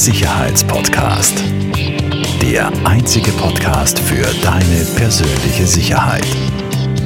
Sicherheitspodcast. 0.00 1.44
Der 2.40 2.72
einzige 2.86 3.32
Podcast 3.32 3.98
für 3.98 4.24
deine 4.42 4.86
persönliche 4.96 5.66
Sicherheit. 5.66 6.24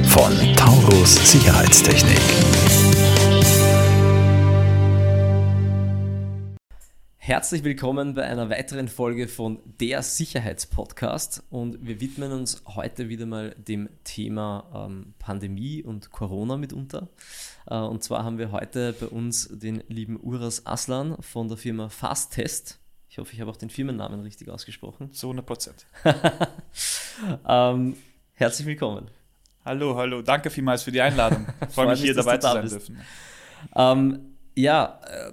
Von 0.07 0.31
Taurus 0.55 1.29
Sicherheitstechnik. 1.29 2.21
Herzlich 7.17 7.65
willkommen 7.65 8.13
bei 8.13 8.23
einer 8.23 8.49
weiteren 8.49 8.87
Folge 8.87 9.27
von 9.27 9.59
der 9.81 10.01
Sicherheitspodcast 10.01 11.43
und 11.49 11.85
wir 11.85 11.99
widmen 11.99 12.31
uns 12.31 12.63
heute 12.65 13.09
wieder 13.09 13.25
mal 13.25 13.55
dem 13.57 13.89
Thema 14.05 14.87
ähm, 14.87 15.15
Pandemie 15.19 15.83
und 15.83 16.11
Corona 16.11 16.55
mitunter. 16.55 17.09
Äh, 17.67 17.75
und 17.75 18.03
zwar 18.03 18.23
haben 18.23 18.37
wir 18.37 18.53
heute 18.53 18.93
bei 18.93 19.07
uns 19.07 19.49
den 19.51 19.83
lieben 19.89 20.17
Uras 20.17 20.65
Aslan 20.65 21.17
von 21.19 21.49
der 21.49 21.57
Firma 21.57 21.89
Fasttest. 21.89 22.79
Ich 23.15 23.17
hoffe, 23.17 23.31
ich 23.31 23.39
habe 23.39 23.49
auch 23.49 23.55
den 23.55 23.69
Firmennamen 23.69 24.19
richtig 24.19 24.49
ausgesprochen. 24.49 25.13
Zu 25.13 25.27
100 25.27 25.45
Prozent. 25.45 25.85
ähm, 27.47 27.95
herzlich 28.33 28.67
willkommen. 28.67 29.09
Hallo, 29.63 29.95
hallo. 29.95 30.21
Danke 30.21 30.49
vielmals 30.49 30.83
für 30.83 30.91
die 30.91 30.99
Einladung. 30.99 31.47
Ich 31.65 31.69
freue 31.73 31.87
mich, 31.91 32.01
hier 32.01 32.13
dabei 32.13 32.39
zu 32.39 32.47
sein 32.47 32.67
dürfen. 32.67 32.99
Ähm, 33.73 34.35
ja, 34.53 34.99
äh, 35.07 35.31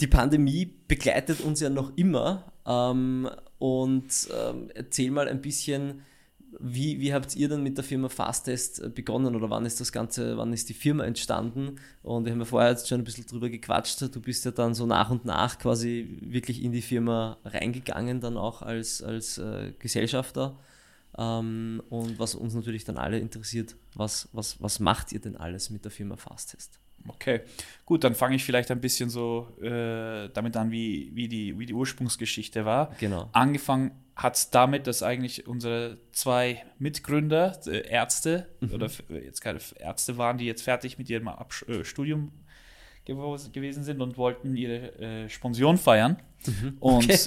die 0.00 0.08
Pandemie 0.08 0.66
begleitet 0.88 1.40
uns 1.40 1.60
ja 1.60 1.70
noch 1.70 1.96
immer. 1.96 2.52
Ähm, 2.66 3.30
und 3.58 4.28
ähm, 4.36 4.72
erzähl 4.74 5.12
mal 5.12 5.28
ein 5.28 5.40
bisschen, 5.40 6.02
wie, 6.60 7.00
wie 7.00 7.12
habt 7.12 7.34
ihr 7.36 7.48
denn 7.48 7.62
mit 7.62 7.76
der 7.76 7.84
Firma 7.84 8.08
Fasttest 8.08 8.80
äh, 8.80 8.88
begonnen 8.88 9.34
oder 9.36 9.50
wann 9.50 9.66
ist 9.66 9.80
das 9.80 9.92
Ganze, 9.92 10.36
wann 10.36 10.52
ist 10.52 10.68
die 10.68 10.74
Firma 10.74 11.04
entstanden? 11.04 11.80
Und 12.02 12.24
wir 12.24 12.32
haben 12.32 12.38
ja 12.38 12.44
vorher 12.44 12.70
jetzt 12.70 12.88
schon 12.88 13.00
ein 13.00 13.04
bisschen 13.04 13.26
drüber 13.26 13.48
gequatscht. 13.48 14.00
Du 14.02 14.20
bist 14.20 14.44
ja 14.44 14.50
dann 14.50 14.74
so 14.74 14.86
nach 14.86 15.10
und 15.10 15.24
nach 15.24 15.58
quasi 15.58 16.18
wirklich 16.22 16.62
in 16.62 16.72
die 16.72 16.82
Firma 16.82 17.38
reingegangen, 17.44 18.20
dann 18.20 18.36
auch 18.36 18.62
als, 18.62 19.02
als 19.02 19.38
äh, 19.38 19.72
Gesellschafter. 19.78 20.58
Ähm, 21.16 21.82
und 21.90 22.18
was 22.18 22.34
uns 22.34 22.54
natürlich 22.54 22.84
dann 22.84 22.98
alle 22.98 23.18
interessiert, 23.18 23.76
was, 23.94 24.28
was, 24.32 24.60
was 24.60 24.80
macht 24.80 25.12
ihr 25.12 25.20
denn 25.20 25.36
alles 25.36 25.70
mit 25.70 25.84
der 25.84 25.92
Firma 25.92 26.16
Fasttest? 26.16 26.80
Okay, 27.06 27.42
gut, 27.84 28.02
dann 28.04 28.14
fange 28.14 28.36
ich 28.36 28.44
vielleicht 28.44 28.70
ein 28.70 28.80
bisschen 28.80 29.10
so 29.10 29.48
äh, 29.60 30.30
damit 30.32 30.56
an, 30.56 30.70
wie, 30.70 31.10
wie, 31.14 31.28
die, 31.28 31.58
wie 31.58 31.66
die 31.66 31.74
Ursprungsgeschichte 31.74 32.64
war. 32.64 32.94
Genau. 32.98 33.28
Angefangen 33.32 33.92
hat 34.16 34.36
es 34.36 34.50
damit, 34.50 34.86
dass 34.86 35.02
eigentlich 35.02 35.46
unsere 35.46 35.98
zwei 36.12 36.64
Mitgründer, 36.78 37.58
äh, 37.66 37.88
Ärzte, 37.88 38.48
mhm. 38.60 38.72
oder 38.72 38.88
jetzt 39.08 39.40
keine 39.40 39.58
Ärzte 39.78 40.16
waren, 40.16 40.38
die 40.38 40.46
jetzt 40.46 40.62
fertig 40.62 40.98
mit 40.98 41.10
ihrem 41.10 41.28
Absch 41.28 41.64
äh, 41.68 41.84
Studium 41.84 42.32
gewesen 43.04 43.84
sind 43.84 44.00
und 44.00 44.16
wollten 44.16 44.56
ihre 44.56 44.98
äh, 44.98 45.28
Sponsion 45.28 45.76
feiern. 45.76 46.16
Mhm. 46.46 46.76
Und 46.80 47.04
okay. 47.04 47.18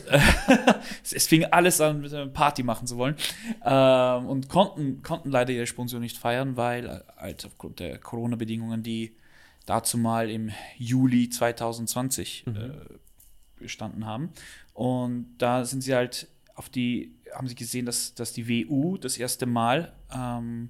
es 1.03 1.27
fing 1.27 1.45
alles 1.45 1.79
an, 1.81 2.01
mit 2.01 2.11
einer 2.13 2.27
Party 2.27 2.63
machen 2.63 2.87
zu 2.87 2.97
wollen. 2.97 3.15
Ähm, 3.63 4.25
und 4.25 4.49
konnten, 4.49 5.03
konnten 5.03 5.29
leider 5.29 5.53
ihre 5.53 5.67
Sponsion 5.67 6.01
nicht 6.01 6.17
feiern, 6.17 6.57
weil 6.57 6.85
äh, 6.85 6.99
halt 7.17 7.45
aufgrund 7.45 7.79
der 7.79 7.99
Corona-Bedingungen 7.99 8.81
die 8.81 9.15
dazu 9.67 9.97
mal 9.99 10.31
im 10.31 10.49
Juli 10.77 11.29
2020 11.29 12.45
mhm. 12.47 12.55
äh, 12.55 12.71
bestanden 13.59 14.05
haben. 14.05 14.31
Und 14.73 15.35
da 15.37 15.65
sind 15.65 15.81
sie 15.81 15.93
halt 15.93 16.27
auf 16.55 16.69
die, 16.69 17.13
haben 17.35 17.47
sie 17.47 17.55
gesehen, 17.55 17.85
dass, 17.85 18.15
dass 18.15 18.33
die 18.33 18.47
WU 18.47 18.97
das 18.97 19.17
erste 19.17 19.45
Mal 19.45 19.93
ähm, 20.11 20.69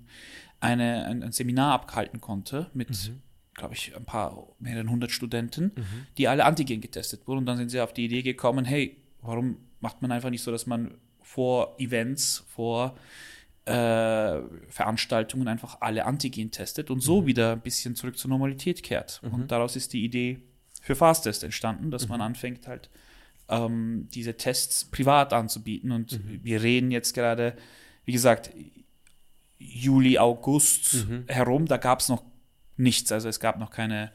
eine, 0.59 1.06
ein, 1.06 1.23
ein, 1.23 1.31
Seminar 1.31 1.73
abhalten 1.73 2.20
konnte 2.20 2.70
mit, 2.73 2.90
mhm. 2.90 3.22
glaube 3.53 3.75
ich, 3.75 3.95
ein 3.95 4.03
paar, 4.03 4.48
mehreren 4.59 4.90
hundert 4.90 5.12
Studenten, 5.12 5.72
mhm. 5.75 6.08
die 6.18 6.28
alle 6.28 6.44
Antigen 6.44 6.81
getestet 6.81 7.28
wurden. 7.28 7.40
Und 7.40 7.45
dann 7.45 7.58
sind 7.58 7.70
sie 7.70 7.80
auf 7.80 7.94
die 7.94 8.06
Idee 8.06 8.23
gekommen, 8.23 8.66
hey, 8.66 8.98
warum 9.22 9.58
macht 9.80 10.02
man 10.02 10.12
einfach 10.12 10.31
nicht 10.31 10.42
so, 10.42 10.52
dass 10.52 10.66
man 10.66 10.95
vor 11.22 11.75
Events, 11.78 12.44
vor 12.48 12.98
äh, 13.67 14.41
Veranstaltungen 14.69 15.47
einfach 15.47 15.81
alle 15.81 16.05
Antigen 16.05 16.51
testet 16.51 16.89
und 16.89 17.01
so 17.01 17.22
mhm. 17.22 17.25
wieder 17.25 17.51
ein 17.51 17.61
bisschen 17.61 17.95
zurück 17.95 18.17
zur 18.17 18.29
Normalität 18.29 18.81
kehrt. 18.81 19.22
Mhm. 19.23 19.33
Und 19.33 19.51
daraus 19.51 19.75
ist 19.75 19.94
die 19.94 20.05
Idee 20.05 20.41
für 20.81 20.95
Fastest 20.95 21.44
entstanden, 21.44 21.91
dass 21.91 22.03
mhm. 22.03 22.11
man 22.11 22.22
anfängt 22.22 22.67
halt 22.67 22.89
ähm, 23.50 24.07
diese 24.13 24.38
Tests 24.38 24.85
privat 24.85 25.33
anzubieten. 25.33 25.91
Und 25.91 26.13
mhm. 26.13 26.39
wir 26.44 26.63
reden 26.63 26.91
jetzt 26.91 27.13
gerade, 27.13 27.57
wie 28.06 28.13
gesagt, 28.13 28.51
Juli, 29.57 30.17
August 30.17 31.06
mhm. 31.07 31.25
herum, 31.27 31.66
da 31.66 31.75
gab 31.77 32.00
es 32.00 32.07
noch 32.07 32.23
nichts. 32.77 33.11
Also 33.11 33.27
es 33.27 33.41
gab 33.41 33.59
noch 33.59 33.72
keine 33.72 34.11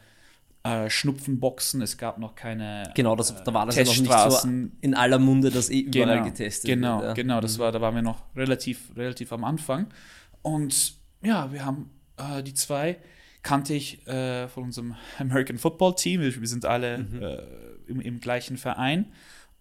äh, 0.65 0.89
Schnupfenboxen, 0.89 1.83
es 1.83 1.99
gab 1.99 2.19
noch 2.19 2.35
keine. 2.35 2.93
Genau, 2.95 3.17
das, 3.17 3.43
da 3.43 3.53
war 3.53 3.67
das 3.67 3.77
ja 3.77 3.85
noch 3.85 3.99
nicht 3.99 4.41
so 4.43 4.49
in 4.81 4.95
aller 4.95 5.19
Munde, 5.19 5.51
das 5.51 5.71
eh 5.71 5.81
überall 5.81 6.19
genau, 6.19 6.25
getestet 6.25 6.69
Genau, 6.69 6.99
wird, 6.99 7.05
ja. 7.09 7.13
genau, 7.15 7.41
das 7.41 7.57
mhm. 7.57 7.63
war, 7.63 7.73
da 7.73 7.81
waren 7.81 7.95
wir 7.95 8.03
noch 8.03 8.23
relativ, 8.37 8.93
relativ 8.97 9.33
am 9.33 9.45
Anfang. 9.45 9.89
Und 10.43 10.95
ja, 11.23 11.53
wir 11.53 11.65
haben 11.65 11.91
äh, 12.17 12.43
die 12.43 12.55
zwei 12.55 12.99
kannte 13.43 13.75
ich 13.75 14.07
äh, 14.07 14.49
von 14.49 14.65
unserem 14.65 14.95
American 15.19 15.59
Football 15.59 15.97
Team. 15.97 16.21
Wir, 16.21 16.41
wir 16.41 16.49
sind 16.49 16.65
alle 16.65 16.99
mhm. 16.99 17.23
Äh, 17.23 17.39
im, 17.89 18.01
im, 18.01 18.21
gleichen 18.21 18.57
Verein. 18.57 19.13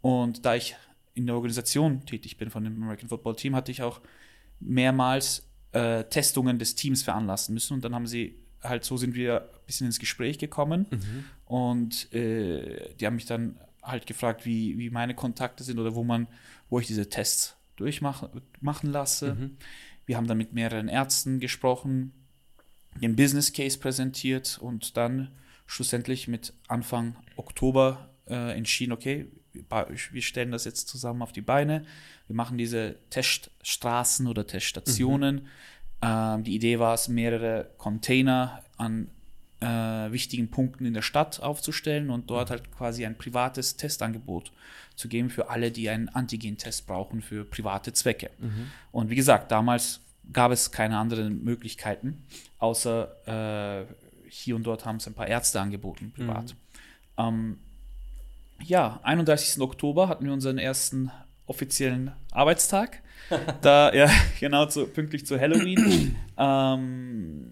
Und 0.02 0.46
da 0.46 0.56
ich 0.56 0.76
in 1.14 1.26
der 1.26 1.36
Organisation 1.36 2.06
tätig 2.06 2.38
bin 2.38 2.50
von 2.50 2.64
dem 2.64 2.82
American 2.82 3.10
Football 3.10 3.36
Team, 3.36 3.56
hatte 3.56 3.72
ich 3.72 3.82
auch 3.82 4.02
mehrmals 4.60 5.48
äh, 5.72 6.04
Testungen 6.06 6.60
des 6.60 6.76
Teams 6.76 7.04
veranlassen 7.04 7.54
müssen. 7.54 7.74
Und 7.74 7.84
dann 7.84 7.96
haben 7.96 8.08
sie 8.08 8.38
halt 8.64 8.84
so 8.84 8.98
sind 8.98 9.16
wir 9.16 9.50
bisschen 9.72 9.88
ins 9.88 10.00
Gespräch 10.00 10.38
gekommen 10.38 10.86
mhm. 10.92 11.24
und 11.46 12.14
äh, 12.14 12.94
die 12.96 13.06
haben 13.06 13.16
mich 13.16 13.26
dann 13.26 13.58
halt 13.82 14.06
gefragt, 14.06 14.46
wie, 14.46 14.78
wie 14.78 14.90
meine 14.90 15.16
Kontakte 15.16 15.64
sind 15.64 15.80
oder 15.80 15.96
wo 15.96 16.04
man, 16.04 16.28
wo 16.70 16.80
ich 16.80 16.88
diese 16.88 17.10
Tests 17.10 17.56
durchmachen 17.78 18.42
machen 18.60 18.92
lasse. 18.92 19.36
Mhm. 19.36 19.58
Wir 20.06 20.18
haben 20.18 20.28
dann 20.28 20.38
mit 20.38 20.54
mehreren 20.54 20.90
Ärzten 20.90 21.40
gesprochen, 21.40 22.12
den 23.02 23.16
Business 23.16 23.54
Case 23.54 23.80
präsentiert 23.80 24.60
und 24.62 24.98
dann 24.98 25.32
schlussendlich 25.66 26.28
mit 26.28 26.54
Anfang 26.68 27.16
Oktober 27.38 28.10
äh, 28.28 28.56
entschieden, 28.58 28.92
okay, 28.92 29.32
wir 29.54 30.22
stellen 30.22 30.52
das 30.52 30.66
jetzt 30.66 30.90
zusammen 30.90 31.22
auf 31.22 31.32
die 31.32 31.42
Beine, 31.42 31.86
wir 32.28 32.36
machen 32.36 32.58
diese 32.58 32.98
Teststraßen 33.10 34.28
oder 34.28 34.46
Teststationen. 34.46 35.36
Mhm 35.36 35.48
ähm, 36.02 36.44
die 36.44 36.56
Idee 36.56 36.80
war 36.80 36.94
es, 36.94 37.08
mehrere 37.08 37.70
Container 37.78 38.64
an 38.78 39.10
äh, 39.62 40.12
wichtigen 40.12 40.50
Punkten 40.50 40.86
in 40.86 40.94
der 40.94 41.02
Stadt 41.02 41.40
aufzustellen 41.40 42.10
und 42.10 42.30
dort 42.30 42.50
halt 42.50 42.72
quasi 42.72 43.06
ein 43.06 43.18
privates 43.18 43.78
Testangebot 43.78 44.52
zu 44.96 45.08
geben 45.08 45.30
für 45.30 45.50
alle, 45.50 45.72
die 45.72 45.90
einen 45.90 46.10
Antigen-Test 46.10 46.88
brauchen 46.88 47.22
für 47.22 47.46
private 47.46 47.94
Zwecke. 47.94 48.32
Mhm. 48.40 48.72
Und 48.92 49.10
wie 49.10 49.16
gesagt, 49.16 49.52
damals 49.52 50.02
gab 50.34 50.52
es 50.52 50.72
keine 50.72 50.98
anderen 50.98 51.44
Möglichkeiten, 51.44 52.24
außer 52.60 53.86
äh, 53.86 53.86
hier 54.30 54.56
und 54.56 54.64
dort 54.64 54.86
haben 54.86 54.98
es 54.98 55.08
ein 55.08 55.14
paar 55.14 55.28
Ärzte 55.28 55.60
angeboten, 55.60 56.12
privat. 56.16 56.56
Mhm. 57.18 57.24
Ähm, 57.24 57.58
ja, 58.64 59.00
31. 59.04 59.62
Oktober 59.62 60.08
hatten 60.08 60.26
wir 60.26 60.34
unseren 60.34 60.58
ersten 60.58 61.12
offiziellen 61.46 62.12
Arbeitstag. 62.32 63.02
da, 63.62 63.94
ja, 63.94 64.10
genau, 64.40 64.66
zu, 64.66 64.88
pünktlich 64.88 65.26
zu 65.26 65.40
Halloween, 65.40 66.16
ähm, 66.38 67.52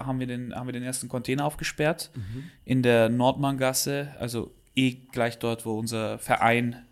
haben, 0.00 0.20
wir 0.20 0.26
den, 0.26 0.54
haben 0.54 0.66
wir 0.66 0.72
den 0.72 0.82
ersten 0.82 1.08
Container 1.08 1.44
aufgesperrt 1.44 2.10
mhm. 2.14 2.50
in 2.64 2.82
der 2.82 3.08
Nordmanngasse, 3.08 4.14
also 4.18 4.52
eh 4.74 4.96
gleich 5.12 5.38
dort, 5.38 5.66
wo 5.66 5.78
unser 5.78 6.18
Verein 6.18 6.84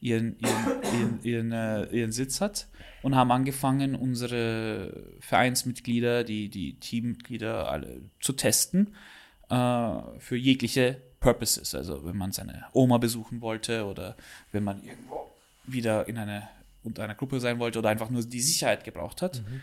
ihren, 0.00 0.36
ihren, 0.38 0.82
ihren, 0.92 1.22
ihren, 1.22 1.52
äh, 1.52 1.84
ihren 1.86 2.12
Sitz 2.12 2.40
hat 2.40 2.68
und 3.02 3.14
haben 3.14 3.30
angefangen, 3.30 3.94
unsere 3.94 4.92
Vereinsmitglieder, 5.20 6.24
die, 6.24 6.48
die 6.48 6.74
Teammitglieder 6.74 7.70
alle 7.70 8.00
zu 8.20 8.32
testen 8.32 8.94
äh, 9.50 9.54
für 10.18 10.36
jegliche 10.36 11.00
Purposes. 11.20 11.74
Also 11.74 12.04
wenn 12.04 12.16
man 12.16 12.32
seine 12.32 12.64
Oma 12.72 12.98
besuchen 12.98 13.40
wollte 13.40 13.84
oder 13.86 14.16
wenn 14.52 14.64
man 14.64 14.82
irgendwo 14.82 15.30
wieder 15.66 16.08
in 16.08 16.18
eine 16.18 16.48
unter 16.84 17.04
einer 17.04 17.14
Gruppe 17.14 17.40
sein 17.40 17.58
wollte 17.58 17.80
oder 17.80 17.90
einfach 17.90 18.08
nur 18.08 18.22
die 18.22 18.40
Sicherheit 18.40 18.84
gebraucht 18.84 19.20
hat, 19.20 19.42
mhm. 19.42 19.60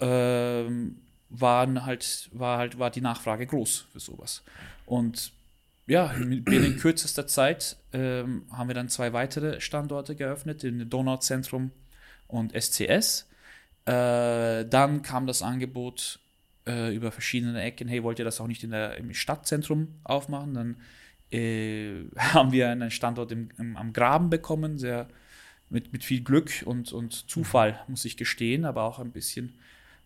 ähm, 0.00 0.96
waren 1.32 1.84
halt, 1.84 2.28
war 2.32 2.58
halt, 2.58 2.78
war 2.78 2.90
die 2.90 3.00
Nachfrage 3.00 3.46
groß 3.46 3.86
für 3.92 4.00
sowas. 4.00 4.42
Und 4.86 5.32
ja, 5.86 6.12
in 6.12 6.76
kürzester 6.78 7.26
Zeit 7.26 7.76
ähm, 7.92 8.44
haben 8.52 8.68
wir 8.68 8.74
dann 8.74 8.88
zwei 8.88 9.12
weitere 9.12 9.60
Standorte 9.60 10.14
geöffnet, 10.14 10.62
in 10.62 10.88
Donauzentrum 10.88 11.72
und 12.28 12.52
SCS. 12.54 13.28
Äh, 13.84 14.64
dann 14.66 15.02
kam 15.02 15.26
das 15.26 15.42
Angebot 15.42 16.20
äh, 16.66 16.94
über 16.94 17.10
verschiedene 17.10 17.60
Ecken, 17.60 17.88
hey, 17.88 18.02
wollt 18.02 18.18
ihr 18.18 18.24
das 18.24 18.40
auch 18.40 18.46
nicht 18.46 18.62
in 18.62 18.70
der, 18.70 18.96
im 18.96 19.12
Stadtzentrum 19.12 19.88
aufmachen? 20.04 20.54
Dann 20.54 20.76
äh, 21.32 22.04
haben 22.16 22.52
wir 22.52 22.68
einen 22.68 22.90
Standort 22.90 23.32
im, 23.32 23.48
im, 23.58 23.76
am 23.76 23.92
Graben 23.92 24.30
bekommen, 24.30 24.78
sehr 24.78 25.08
mit, 25.68 25.92
mit 25.92 26.04
viel 26.04 26.22
Glück 26.22 26.62
und, 26.64 26.92
und 26.92 27.28
Zufall, 27.30 27.80
muss 27.88 28.04
ich 28.04 28.16
gestehen, 28.16 28.64
aber 28.64 28.82
auch 28.82 28.98
ein 28.98 29.10
bisschen 29.10 29.54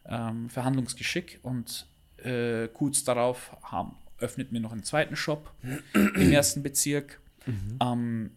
ähm, 0.08 0.48
Verhandlungsgeschick. 0.50 1.40
Und 1.42 1.86
äh, 2.18 2.68
kurz 2.68 3.04
darauf 3.04 3.56
haben, 3.62 3.96
öffnet 4.18 4.52
mir 4.52 4.60
noch 4.60 4.72
einen 4.72 4.84
zweiten 4.84 5.16
Shop 5.16 5.52
im 5.94 6.32
ersten 6.32 6.62
Bezirk. 6.62 7.20
Mhm. 7.46 7.78
Ähm, 7.80 8.30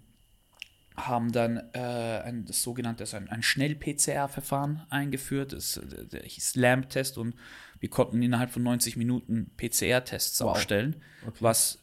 haben 0.95 1.31
dann 1.31 1.57
äh, 1.73 1.79
ein, 2.25 2.45
das 2.45 2.61
sogenannte 2.61 3.03
also 3.03 3.17
ein, 3.17 3.29
ein 3.29 3.41
Schnell-PCR-Verfahren 3.41 4.85
eingeführt. 4.89 5.53
Das, 5.53 5.79
der, 5.81 6.03
der 6.03 6.23
hieß 6.23 6.55
LAMP-Test 6.55 7.17
und 7.17 7.35
wir 7.79 7.89
konnten 7.89 8.21
innerhalb 8.21 8.51
von 8.51 8.63
90 8.63 8.97
Minuten 8.97 9.51
PCR-Tests 9.57 10.41
Wow. 10.41 10.51
aufstellen, 10.51 10.97
Okay. 11.25 11.37
was 11.39 11.79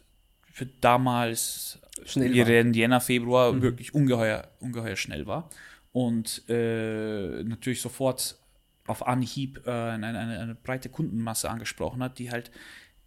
für 0.53 0.67
damals 0.67 1.79
Schnell 2.05 2.33
wir 2.33 2.47
reden 2.47 2.75
Jänner, 2.75 3.01
Februar 3.01 3.61
wirklich 3.63 3.95
ungeheuer, 3.95 4.49
ungeheuer 4.61 4.97
schnell 4.97 5.27
war. 5.27 5.49
Und 5.93 6.43
äh, 6.51 7.43
natürlich 7.45 7.81
sofort 7.81 8.37
auf 8.87 9.07
Anhieb 9.07 9.67
äh, 9.67 9.71
eine, 9.71 10.07
eine, 10.07 10.39
eine 10.39 10.55
breite 10.55 10.89
Kundenmasse 10.89 11.51
angesprochen 11.51 12.03
hat, 12.03 12.19
die 12.19 12.31
halt 12.31 12.51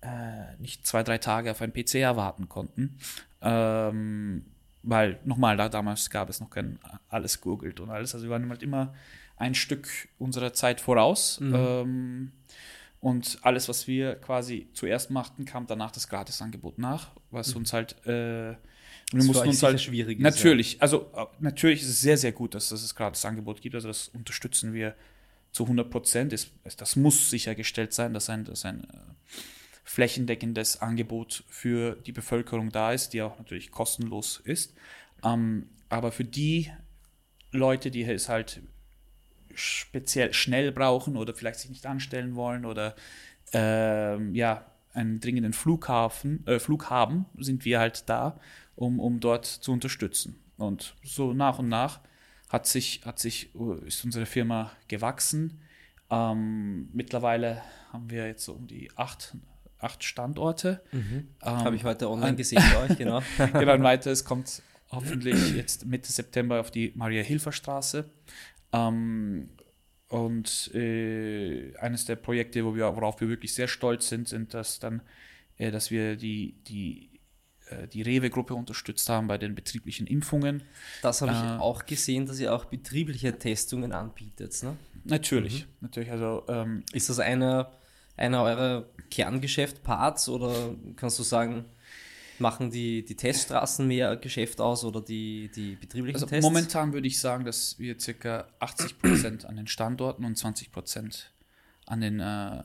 äh, 0.02 0.56
nicht 0.60 0.86
zwei, 0.86 1.04
drei 1.04 1.18
Tage 1.18 1.52
auf 1.52 1.62
ein 1.62 1.74
PCR 1.74 2.16
warten 2.16 2.50
konnten. 2.50 2.98
Ähm, 3.42 4.46
weil, 4.82 5.20
nochmal, 5.26 5.58
da 5.58 5.70
damals 5.70 6.10
gab 6.10 6.30
es 6.30 6.40
noch 6.40 6.50
kein 6.50 6.80
alles 7.10 7.42
googelt 7.42 7.80
und 7.80 7.90
alles. 7.90 8.14
Also 8.14 8.26
wir 8.26 8.32
waren 8.32 8.50
halt 8.50 8.64
immer 8.64 8.94
ein 9.36 9.56
Stück 9.56 9.88
unserer 10.18 10.54
Zeit 10.54 10.82
voraus. 10.82 11.40
Ähm, 11.42 12.32
und 13.02 13.40
alles, 13.44 13.70
was 13.70 13.88
wir 13.88 14.16
quasi 14.16 14.68
zuerst 14.74 15.10
machten, 15.10 15.46
kam 15.46 15.68
danach 15.68 15.92
das 15.92 16.10
Gratisangebot 16.10 16.78
nach, 16.78 17.12
was 17.32 17.54
uns 17.54 17.72
halt 17.72 17.96
äh, 18.06 18.56
wir 19.12 19.20
Das 19.20 19.26
mussten 19.26 19.48
uns 19.48 19.64
halt 19.64 19.82
schwierig 19.82 20.20
ist, 20.20 20.24
natürlich, 20.24 20.82
also 20.82 21.10
äh, 21.16 21.26
natürlich 21.40 21.82
ist 21.82 21.90
es 21.90 22.02
sehr, 22.02 22.18
sehr 22.18 22.32
gut, 22.32 22.54
dass, 22.54 22.70
dass 22.70 22.84
es 22.84 22.94
das 22.94 23.26
Angebot 23.26 23.62
gibt. 23.62 23.76
Also 23.76 23.88
das 23.88 24.10
unterstützen 24.10 24.74
wir 24.74 24.96
zu 25.52 25.68
100 25.68 25.90
Prozent. 25.90 26.34
Es- 26.34 26.52
Das 26.78 26.96
muss 26.96 27.30
sichergestellt 27.30 27.94
sein, 27.94 28.14
dass 28.14 28.30
ein, 28.30 28.46
dass 28.46 28.66
ein 28.66 28.84
äh, 28.86 28.98
flächendeckendes 29.84 30.82
Angebot 30.82 31.44
für 31.50 31.96
die 31.96 32.12
Bevölkerung 32.12 32.72
da 32.72 32.94
ist, 32.94 33.14
die 33.14 33.22
auch 33.22 33.38
natürlich 33.38 33.72
kostenlos 33.72 34.40
ist. 34.44 34.74
Ähm, 35.24 35.70
aber 35.90 36.12
für 36.12 36.24
die 36.26 36.72
Leute, 37.52 37.90
die 37.92 38.04
es 38.04 38.30
halt 38.30 38.62
speziell 39.56 40.34
schnell 40.34 40.72
brauchen 40.72 41.18
oder 41.18 41.34
vielleicht 41.34 41.60
sich 41.60 41.70
nicht 41.70 41.86
anstellen 41.86 42.36
wollen 42.36 42.66
oder 42.66 42.96
ähm, 43.54 44.36
ja, 44.36 44.66
einen 44.94 45.20
dringenden 45.20 45.54
Flughafen, 45.54 46.46
äh, 46.48 46.60
Flug 46.60 46.90
haben, 46.90 47.26
sind 47.38 47.66
wir 47.66 47.80
halt 47.80 48.10
da, 48.10 48.40
um, 48.76 49.00
um 49.00 49.20
dort 49.20 49.46
zu 49.46 49.72
unterstützen. 49.72 50.40
Und 50.58 50.96
so 51.04 51.34
nach 51.34 51.60
und 51.60 51.70
nach 51.70 52.00
hat 52.50 52.68
sich, 52.68 53.02
hat 53.06 53.20
sich, 53.20 53.56
äh, 53.56 53.88
ist 53.88 54.04
unsere 54.04 54.26
Firma 54.26 54.72
gewachsen. 54.88 55.62
Ähm, 56.10 56.90
mittlerweile 56.92 57.62
haben 57.94 58.10
wir 58.10 58.28
jetzt 58.28 58.44
so 58.44 58.54
um 58.54 58.68
die 58.68 58.90
acht, 58.96 59.36
acht 59.78 60.04
Standorte. 60.04 60.82
Ähm, 60.92 61.28
Habe 61.42 61.76
ich 61.76 61.84
heute 61.84 62.10
online 62.10 62.36
gesehen 62.36 62.64
bei 62.74 62.90
euch, 62.90 62.98
genau. 62.98 63.22
genau, 63.54 63.76
und 63.76 63.84
weiter. 63.84 64.12
Es 64.12 64.26
kommt 64.26 64.62
hoffentlich 64.90 65.54
jetzt 65.56 65.86
Mitte 65.86 66.12
September 66.12 66.60
auf 66.60 66.72
die 66.72 66.92
Maria-Hilfer-Straße. 66.96 68.10
Ähm, 68.74 69.50
und 70.08 70.72
äh, 70.74 71.76
eines 71.78 72.06
der 72.06 72.16
Projekte, 72.16 72.66
wo 72.66 72.76
wir, 72.76 72.96
worauf 72.96 73.22
wir 73.22 73.30
wirklich 73.30 73.54
sehr 73.54 73.68
stolz 73.68 74.10
sind, 74.10 74.28
sind, 74.28 74.56
dass 74.56 74.80
dann, 74.80 75.04
äh, 75.58 75.70
dass 75.70 75.92
wir 75.92 76.16
die, 76.16 76.56
die, 76.68 77.09
äh, 77.70 77.88
die 77.88 78.02
Rewe-Gruppe 78.02 78.54
unterstützt 78.56 79.10
haben 79.10 79.28
bei 79.28 79.38
den 79.38 79.56
betrieblichen 79.56 80.08
Impfungen. 80.08 80.64
Das 81.02 81.22
habe 81.22 81.32
ich 81.32 81.38
Äh. 81.38 81.58
auch 81.58 81.86
gesehen, 81.86 82.26
dass 82.26 82.40
ihr 82.40 82.54
auch 82.54 82.66
betriebliche 82.66 83.38
Testungen 83.38 83.92
anbietet. 83.94 84.62
Ne? 84.64 84.76
Natürlich, 85.06 85.66
natürlich. 85.82 86.12
Also 86.12 86.44
ähm, 86.48 86.84
Ist 86.94 87.10
das 87.10 87.20
einer, 87.20 87.72
einer 88.18 88.44
eurer 88.44 88.86
Kerngeschäft-Parts 89.10 90.30
oder 90.30 90.76
kannst 90.96 91.18
du 91.20 91.24
sagen, 91.24 91.66
machen 92.38 92.72
die, 92.72 93.04
die 93.04 93.16
Teststraßen 93.16 93.86
mehr 93.88 94.16
Geschäft 94.18 94.62
aus 94.62 94.84
oder 94.86 95.02
die, 95.02 95.50
die 95.56 95.76
betrieblichen 95.76 96.16
Also 96.16 96.26
Tests? 96.26 96.44
momentan 96.44 96.94
würde 96.94 97.08
ich 97.08 97.20
sagen, 97.20 97.44
dass 97.46 97.78
wir 97.80 98.00
circa 98.00 98.48
80 98.60 99.00
Prozent 99.00 99.46
an 99.46 99.56
den 99.58 99.68
Standorten 99.68 100.24
und 100.26 100.38
20 100.38 100.72
Prozent 100.72 101.32
an 101.86 102.02
den 102.02 102.20
äh, 102.20 102.62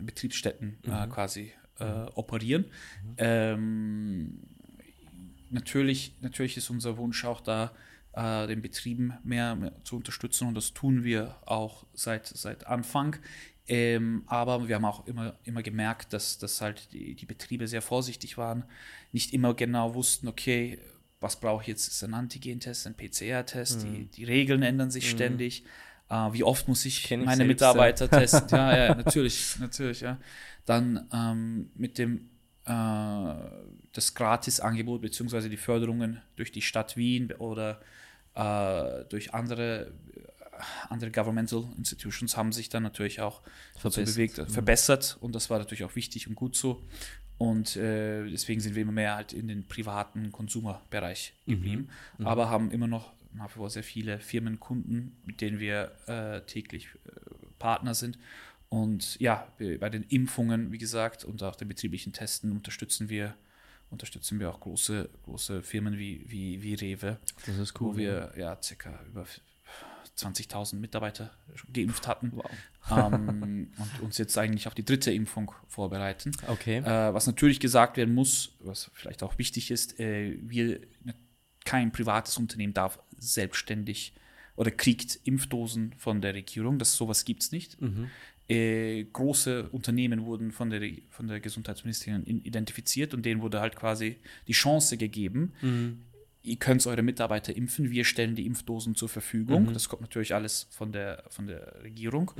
Betriebsstätten 0.00 0.78
äh, 0.84 1.06
quasi 1.08 1.52
äh, 1.78 1.84
operieren. 2.14 2.64
Ähm, 3.16 4.38
natürlich, 5.50 6.14
natürlich 6.20 6.56
ist 6.56 6.70
unser 6.70 6.96
Wunsch 6.96 7.24
auch 7.24 7.40
da, 7.40 7.72
äh, 8.12 8.46
den 8.46 8.62
Betrieben 8.62 9.14
mehr, 9.24 9.54
mehr 9.54 9.72
zu 9.84 9.96
unterstützen 9.96 10.48
und 10.48 10.54
das 10.54 10.74
tun 10.74 11.04
wir 11.04 11.36
auch 11.46 11.86
seit, 11.94 12.26
seit 12.26 12.66
Anfang. 12.66 13.16
Ähm, 13.66 14.24
aber 14.26 14.66
wir 14.66 14.76
haben 14.76 14.86
auch 14.86 15.06
immer, 15.06 15.34
immer 15.44 15.62
gemerkt, 15.62 16.14
dass, 16.14 16.38
dass 16.38 16.60
halt 16.62 16.92
die, 16.92 17.14
die 17.14 17.26
Betriebe 17.26 17.68
sehr 17.68 17.82
vorsichtig 17.82 18.38
waren, 18.38 18.64
nicht 19.12 19.34
immer 19.34 19.52
genau 19.54 19.94
wussten, 19.94 20.26
okay, 20.26 20.78
was 21.20 21.38
brauche 21.38 21.62
ich 21.62 21.68
jetzt? 21.68 21.88
Ist 21.88 22.04
ein 22.04 22.14
Antigen-Test, 22.14 22.86
ein 22.86 22.94
PCR-Test? 22.94 23.82
Die, 23.82 24.06
die 24.06 24.24
Regeln 24.24 24.62
ändern 24.62 24.90
sich 24.90 25.10
ständig. 25.10 25.64
Äh, 26.10 26.32
wie 26.32 26.44
oft 26.44 26.68
muss 26.68 26.84
ich 26.84 27.10
ich 27.10 27.18
meine 27.18 27.44
Mitarbeiter 27.44 28.08
testen? 28.08 28.48
Ja, 28.50 28.76
ja, 28.76 28.94
natürlich, 29.04 29.58
natürlich, 29.58 30.00
ja. 30.00 30.18
Dann 30.64 31.06
ähm, 31.12 31.70
mit 31.74 31.98
dem 31.98 32.28
äh, 32.64 33.34
das 33.92 34.14
Gratisangebot 34.14 35.00
beziehungsweise 35.00 35.48
die 35.48 35.56
Förderungen 35.56 36.20
durch 36.36 36.52
die 36.52 36.62
Stadt 36.62 36.96
Wien 36.96 37.32
oder 37.32 37.80
äh, 38.34 39.04
durch 39.08 39.34
andere, 39.34 39.92
andere 40.88 41.10
Governmental 41.10 41.64
Institutions 41.76 42.36
haben 42.36 42.52
sich 42.52 42.68
dann 42.68 42.82
natürlich 42.82 43.20
auch 43.20 43.42
Verbessert. 43.76 44.06
bewegt, 44.06 44.38
äh, 44.38 44.46
verbessert 44.46 45.16
und 45.20 45.34
das 45.34 45.50
war 45.50 45.58
natürlich 45.58 45.84
auch 45.84 45.96
wichtig 45.96 46.28
und 46.28 46.34
gut 46.34 46.56
so. 46.56 46.82
Und 47.38 47.76
äh, 47.76 48.28
deswegen 48.28 48.60
sind 48.60 48.74
wir 48.74 48.82
immer 48.82 48.92
mehr 48.92 49.14
halt 49.14 49.32
in 49.32 49.46
den 49.46 49.66
privaten 49.66 50.32
Konsumerbereich 50.32 51.34
geblieben, 51.46 51.88
aber 52.18 52.50
haben 52.50 52.72
immer 52.72 52.88
noch 52.88 53.12
nach 53.32 53.50
wie 53.50 53.58
vor 53.58 53.70
sehr 53.70 53.82
viele 53.82 54.18
Firmenkunden, 54.18 55.16
mit 55.24 55.40
denen 55.40 55.58
wir 55.58 55.92
äh, 56.06 56.40
täglich 56.42 56.88
äh, 57.06 57.10
Partner 57.58 57.94
sind. 57.94 58.18
Und 58.68 59.18
ja, 59.18 59.48
bei 59.58 59.88
den 59.88 60.02
Impfungen, 60.04 60.72
wie 60.72 60.78
gesagt, 60.78 61.24
und 61.24 61.42
auch 61.42 61.56
den 61.56 61.68
betrieblichen 61.68 62.12
Testen 62.12 62.52
unterstützen 62.52 63.08
wir, 63.08 63.34
unterstützen 63.90 64.38
wir 64.40 64.50
auch 64.50 64.60
große, 64.60 65.08
große 65.24 65.62
Firmen 65.62 65.98
wie, 65.98 66.24
wie, 66.26 66.62
wie 66.62 66.74
Rewe, 66.74 67.18
Das 67.46 67.56
ist 67.56 67.80
wo 67.80 67.96
wir 67.96 68.32
ja 68.36 68.58
circa 68.62 69.00
über 69.06 69.24
20.000 70.18 70.76
Mitarbeiter 70.76 71.30
geimpft 71.72 72.06
hatten 72.06 72.32
Wow. 72.34 72.50
ähm, 72.90 73.70
und 73.78 74.00
uns 74.02 74.18
jetzt 74.18 74.36
eigentlich 74.36 74.66
auf 74.66 74.74
die 74.74 74.84
dritte 74.84 75.12
Impfung 75.12 75.52
vorbereiten. 75.68 76.32
Okay. 76.48 76.78
Äh, 76.78 77.14
was 77.14 77.26
natürlich 77.26 77.60
gesagt 77.60 77.96
werden 77.96 78.14
muss, 78.14 78.52
was 78.60 78.90
vielleicht 78.94 79.22
auch 79.22 79.38
wichtig 79.38 79.70
ist, 79.70 79.98
äh, 80.00 80.36
wir, 80.42 80.80
kein 81.70 81.92
privates 81.92 82.36
Unternehmen 82.38 82.74
darf 82.74 82.98
selbstständig 83.18 84.12
oder 84.56 84.70
kriegt 84.70 85.10
Impfdosen 85.24 85.94
von 85.98 86.20
der 86.20 86.32
Regierung. 86.34 86.78
Das 86.78 86.96
sowas 86.96 87.24
gibt 87.24 87.42
es 87.42 87.52
nicht. 87.52 87.76
Äh, 88.50 89.04
große 89.12 89.68
Unternehmen 89.70 90.24
wurden 90.24 90.52
von 90.52 90.70
der, 90.70 90.80
von 91.10 91.28
der 91.28 91.38
Gesundheitsministerin 91.40 92.22
in- 92.24 92.42
identifiziert 92.44 93.12
und 93.14 93.24
denen 93.26 93.42
wurde 93.42 93.60
halt 93.60 93.76
quasi 93.76 94.16
die 94.48 94.52
Chance 94.54 94.96
gegeben, 94.96 95.52
ihr 96.42 96.56
könnt 96.56 96.86
eure 96.86 97.02
Mitarbeiter 97.02 97.54
impfen, 97.54 97.90
wir 97.90 98.04
stellen 98.04 98.34
die 98.34 98.46
Impfdosen 98.46 98.94
zur 98.94 99.10
Verfügung. 99.10 99.66
Das 99.74 99.88
kommt 99.90 100.00
natürlich 100.02 100.34
alles 100.34 100.66
von 100.70 100.92
der, 100.92 101.24
von 101.28 101.46
der 101.46 101.74
Regierung. 101.82 102.30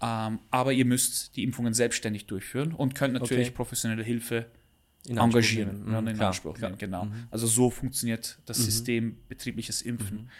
Ähm, 0.00 0.38
aber 0.50 0.72
ihr 0.72 0.84
müsst 0.84 1.34
die 1.36 1.42
Impfungen 1.42 1.74
selbstständig 1.74 2.26
durchführen 2.26 2.72
und 2.72 2.94
könnt 2.94 3.14
natürlich 3.14 3.48
Okay. 3.48 3.56
professionelle 3.56 4.04
Hilfe 4.04 4.46
In 5.08 5.18
engagieren 5.18 5.78
nehmen. 5.84 5.92
ja, 5.92 6.00
Mhm, 6.00 6.08
in 6.08 6.14
klar, 6.16 6.28
Anspruch 6.28 6.54
klar. 6.54 6.70
nehmen. 6.70 6.78
Genau. 6.78 7.08
Also 7.30 7.46
so 7.46 7.70
funktioniert 7.70 8.38
das 8.46 8.58
System 8.58 9.16
betriebliches 9.28 9.82
Impfen. 9.82 10.30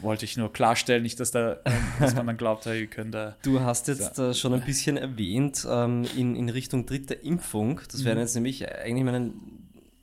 Wollte 0.00 0.24
ich 0.24 0.36
nur 0.36 0.52
klarstellen, 0.52 1.02
nicht, 1.02 1.20
dass, 1.20 1.30
da, 1.30 1.58
ähm, 1.64 1.72
dass 2.00 2.14
man 2.14 2.26
dann 2.26 2.36
glaubt, 2.36 2.66
hey, 2.66 2.80
wir 2.80 2.86
können 2.88 3.12
da. 3.12 3.36
Du 3.42 3.60
hast 3.60 3.88
jetzt 3.88 4.18
äh, 4.18 4.34
schon 4.34 4.52
ein 4.54 4.62
bisschen 4.62 4.96
erwähnt 4.96 5.66
ähm, 5.68 6.04
in, 6.16 6.34
in 6.34 6.48
Richtung 6.48 6.86
dritte 6.86 7.14
Impfung. 7.14 7.80
Das 7.92 8.04
wäre 8.04 8.18
jetzt 8.18 8.34
nämlich 8.34 8.68
eigentlich 8.68 9.04
meine 9.04 9.32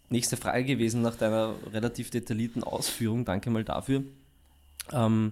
nächste 0.09 0.37
Frage 0.37 0.63
gewesen 0.65 1.01
nach 1.01 1.15
deiner 1.15 1.55
relativ 1.73 2.09
detaillierten 2.09 2.63
Ausführung. 2.63 3.25
Danke 3.25 3.49
mal 3.49 3.63
dafür. 3.63 4.03
Ähm, 4.91 5.31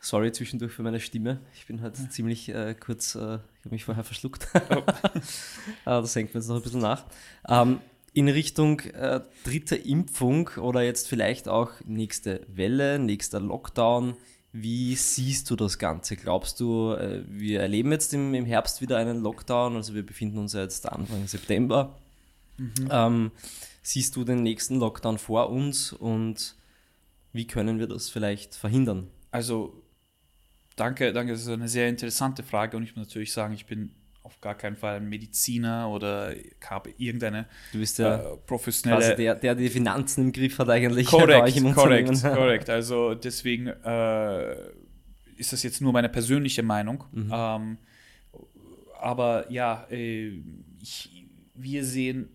sorry 0.00 0.30
zwischendurch 0.32 0.72
für 0.72 0.82
meine 0.82 1.00
Stimme. 1.00 1.40
Ich 1.54 1.66
bin 1.66 1.82
halt 1.82 1.96
ziemlich 2.12 2.48
äh, 2.50 2.74
kurz, 2.78 3.14
äh, 3.14 3.18
ich 3.18 3.64
habe 3.64 3.70
mich 3.70 3.84
vorher 3.84 4.04
verschluckt. 4.04 4.46
äh, 4.54 4.82
das 5.84 6.14
hängt 6.14 6.32
mir 6.34 6.40
jetzt 6.40 6.48
noch 6.48 6.56
ein 6.56 6.62
bisschen 6.62 6.80
nach. 6.80 7.04
Ähm, 7.48 7.80
in 8.12 8.28
Richtung 8.28 8.80
äh, 8.80 9.20
dritte 9.44 9.76
Impfung 9.76 10.48
oder 10.56 10.82
jetzt 10.82 11.08
vielleicht 11.08 11.48
auch 11.48 11.72
nächste 11.84 12.46
Welle, 12.48 12.98
nächster 12.98 13.40
Lockdown. 13.40 14.16
Wie 14.52 14.96
siehst 14.96 15.50
du 15.50 15.56
das 15.56 15.78
Ganze? 15.78 16.16
Glaubst 16.16 16.58
du, 16.60 16.92
äh, 16.92 17.22
wir 17.28 17.60
erleben 17.60 17.92
jetzt 17.92 18.14
im, 18.14 18.34
im 18.34 18.46
Herbst 18.46 18.80
wieder 18.80 18.96
einen 18.96 19.20
Lockdown? 19.20 19.76
Also 19.76 19.94
wir 19.94 20.04
befinden 20.04 20.38
uns 20.38 20.54
ja 20.54 20.62
jetzt 20.62 20.88
Anfang 20.88 21.26
September. 21.26 21.96
Ähm, 22.90 23.30
siehst 23.82 24.16
du 24.16 24.24
den 24.24 24.42
nächsten 24.42 24.80
Lockdown 24.80 25.18
vor 25.18 25.50
uns 25.50 25.92
und 25.92 26.56
wie 27.32 27.46
können 27.46 27.78
wir 27.78 27.86
das 27.86 28.08
vielleicht 28.08 28.54
verhindern? 28.54 29.08
Also, 29.30 29.82
danke, 30.76 31.12
danke, 31.12 31.32
das 31.32 31.42
ist 31.42 31.48
eine 31.48 31.68
sehr 31.68 31.88
interessante 31.88 32.42
Frage 32.42 32.76
und 32.76 32.82
ich 32.82 32.96
muss 32.96 33.06
natürlich 33.06 33.32
sagen, 33.32 33.54
ich 33.54 33.66
bin 33.66 33.92
auf 34.28 34.40
gar 34.42 34.54
keinen 34.54 34.76
Fall 34.76 35.00
Mediziner 35.00 35.88
oder 35.88 36.34
habe 36.68 36.92
irgendeine 36.98 37.46
Du 37.72 37.78
bist 37.78 37.98
ja 37.98 38.16
äh, 38.16 38.36
professionelle. 38.46 39.00
quasi 39.00 39.16
der, 39.16 39.34
der 39.34 39.54
die 39.54 39.70
Finanzen 39.70 40.24
im 40.26 40.32
Griff 40.32 40.58
hat 40.58 40.68
eigentlich 40.68 41.06
korrekt, 41.06 41.74
korrekt, 41.74 42.22
korrekt. 42.22 42.68
Also 42.78 43.14
deswegen 43.14 43.68
äh, 43.68 44.52
ist 45.36 45.52
das 45.52 45.62
jetzt 45.62 45.80
nur 45.80 45.92
meine 45.94 46.10
persönliche 46.10 46.62
Meinung. 46.62 47.04
Mhm. 47.12 47.30
Ähm, 47.32 47.78
aber 49.00 49.50
ja, 49.50 49.86
äh, 49.90 50.42
ich, 50.82 51.24
wir 51.54 51.84
sehen 51.84 52.28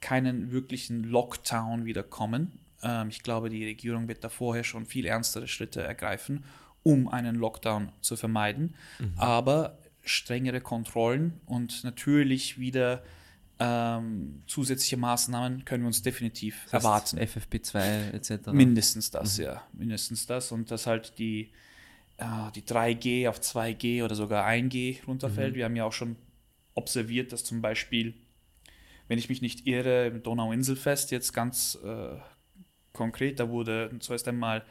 keinen 0.00 0.52
wirklichen 0.52 1.04
Lockdown 1.04 1.86
wieder 1.86 2.02
kommen. 2.02 2.60
Ähm, 2.82 3.08
ich 3.08 3.22
glaube, 3.22 3.48
die 3.48 3.64
Regierung 3.64 4.08
wird 4.08 4.22
da 4.24 4.28
vorher 4.28 4.64
schon 4.64 4.84
viel 4.84 5.06
ernstere 5.06 5.48
Schritte 5.48 5.82
ergreifen, 5.82 6.44
um 6.82 7.08
einen 7.08 7.36
Lockdown 7.36 7.92
zu 8.02 8.16
vermeiden. 8.16 8.74
Mhm. 8.98 9.14
Aber 9.16 9.78
strengere 10.10 10.60
Kontrollen 10.60 11.40
und 11.46 11.84
natürlich 11.84 12.58
wieder 12.58 13.02
ähm, 13.58 14.42
zusätzliche 14.46 14.96
Maßnahmen 14.96 15.64
können 15.64 15.82
wir 15.82 15.88
uns 15.88 16.02
definitiv 16.02 16.64
Das 16.64 16.72
heißt, 16.72 16.84
erwarten. 16.84 17.18
FFP2 17.18 18.12
etc. 18.12 18.52
Mindestens 18.52 19.10
das, 19.10 19.36
ja. 19.36 19.62
Mindestens 19.72 20.26
das. 20.26 20.50
Und 20.50 20.70
dass 20.70 20.86
halt 20.86 21.18
die, 21.18 21.52
äh, 22.16 22.50
die 22.54 22.62
3G 22.62 23.28
auf 23.28 23.38
2G 23.38 24.02
oder 24.02 24.14
sogar 24.14 24.46
1G 24.46 25.04
runterfällt. 25.06 25.54
Wir 25.54 25.66
haben 25.66 25.76
ja 25.76 25.84
auch 25.84 25.92
schon 25.92 26.16
observiert, 26.74 27.32
dass 27.32 27.44
zum 27.44 27.60
Beispiel, 27.60 28.14
wenn 29.08 29.18
ich 29.18 29.28
mich 29.28 29.42
nicht 29.42 29.66
irre, 29.66 30.06
im 30.06 30.22
Donauinselfest 30.22 31.10
jetzt 31.10 31.34
ganz 31.34 31.78
äh, 31.84 32.16
konkret, 32.94 33.40
da 33.40 33.50
wurde 33.50 33.90
zuerst 34.00 34.26
einmal, 34.26 34.64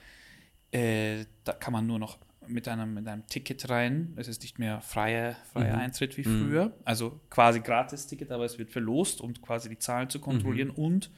äh, 0.72 1.26
da 1.44 1.54
kann 1.54 1.74
man 1.74 1.86
nur 1.86 2.00
noch 2.00 2.18
mit 2.50 2.68
einem, 2.68 2.94
mit 2.94 3.08
einem 3.08 3.26
Ticket 3.28 3.70
rein. 3.70 4.14
Es 4.18 4.28
ist 4.28 4.42
nicht 4.42 4.60
mehr 4.60 4.82
freier, 4.82 5.36
freier 5.54 5.76
Mhm. 5.76 5.80
Eintritt 5.82 6.18
wie 6.18 6.28
Mhm. 6.28 6.48
früher. 6.48 6.74
Also 6.86 7.20
quasi 7.30 7.60
Gratis-Ticket, 7.60 8.32
aber 8.32 8.46
es 8.46 8.58
wird 8.58 8.72
verlost, 8.72 9.22
um 9.22 9.34
quasi 9.42 9.70
die 9.70 9.80
Zahlen 9.80 10.10
zu 10.10 10.20
kontrollieren. 10.20 10.70
Und 10.70 11.12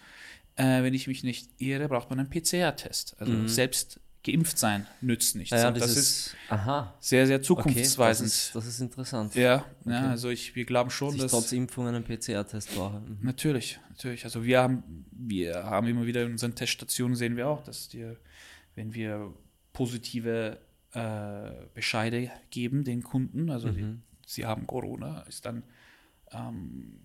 äh, 0.55 0.83
wenn 0.83 0.93
ich 0.93 1.07
mich 1.07 1.23
nicht 1.23 1.49
irre, 1.59 1.87
braucht 1.87 2.09
man 2.09 2.19
einen 2.19 2.29
PCR-Test. 2.29 3.15
Also 3.19 3.31
Mhm. 3.33 3.47
selbst 3.47 3.99
geimpft 4.23 4.59
sein 4.59 4.85
nützt 5.01 5.35
nichts. 5.35 5.49
Ja, 5.49 5.57
ja, 5.61 5.67
Und 5.69 5.79
das, 5.81 5.95
ist, 5.97 6.35
aha, 6.49 6.93
sehr, 6.99 7.25
sehr 7.25 7.37
okay, 7.37 7.39
das 7.41 7.47
zukunftsweisend. 7.47 8.27
ist, 8.27 8.53
das 8.53 8.67
ist 8.67 8.79
interessant. 8.79 9.33
ja, 9.33 9.41
ja, 9.41 9.65
Okay. 9.83 9.95
also 9.95 10.29
ich, 10.29 10.55
wir 10.55 10.65
glauben 10.65 10.91
schon, 10.91 11.15
Dass 11.17 11.25
ich 11.25 11.31
trotz 11.31 11.51
Impfung 11.53 11.87
einen 11.87 12.03
PCR-Test 12.03 12.75
brauche. 12.75 12.99
Mhm. 12.99 13.17
Natürlich, 13.23 13.79
natürlich. 13.89 14.23
Also 14.25 14.43
wir 14.43 14.61
haben, 14.61 15.05
wir 15.11 15.63
haben 15.63 15.87
immer 15.87 16.05
wieder 16.05 16.21
in 16.23 16.33
unseren 16.33 16.53
Teststationen 16.53 17.15
sehen 17.15 17.35
wir 17.35 17.47
auch, 17.47 17.63
dass 17.63 17.87
die, 17.89 18.05
wenn 18.75 18.93
wir 18.93 19.33
positive 19.73 20.59
äh, 20.93 21.51
Bescheide 21.73 22.31
geben 22.49 22.83
den 22.83 23.01
Kunden, 23.03 23.49
also 23.49 23.69
die, 23.69 23.83
Mhm. 23.83 24.01
sie 24.25 24.45
haben 24.45 24.67
Corona, 24.67 25.21
ist 25.21 25.45
dann 25.45 25.63
ähm, 26.31 26.99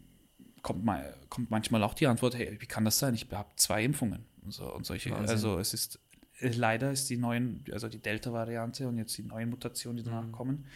kommt, 0.62 0.84
mal, 0.84 1.16
kommt 1.28 1.50
manchmal 1.50 1.82
auch 1.82 1.94
die 1.94 2.06
Antwort, 2.06 2.36
hey, 2.36 2.56
wie 2.60 2.66
kann 2.66 2.84
das 2.84 2.98
sein? 2.98 3.14
Ich 3.14 3.28
habe 3.30 3.48
zwei 3.56 3.84
Impfungen 3.84 4.24
und, 4.42 4.52
so, 4.52 4.72
und 4.72 4.84
solche. 4.86 5.10
Wahnsinn. 5.10 5.28
Also 5.28 5.58
es 5.58 5.74
ist 5.74 6.00
äh, 6.40 6.48
leider 6.48 6.90
ist 6.90 7.08
die 7.10 7.16
neuen, 7.16 7.64
also 7.72 7.88
die 7.88 7.98
Delta-Variante 7.98 8.88
und 8.88 8.98
jetzt 8.98 9.16
die 9.16 9.22
neuen 9.22 9.50
Mutationen, 9.50 9.96
die 9.96 10.02
danach 10.08 10.30
kommen, 10.32 10.66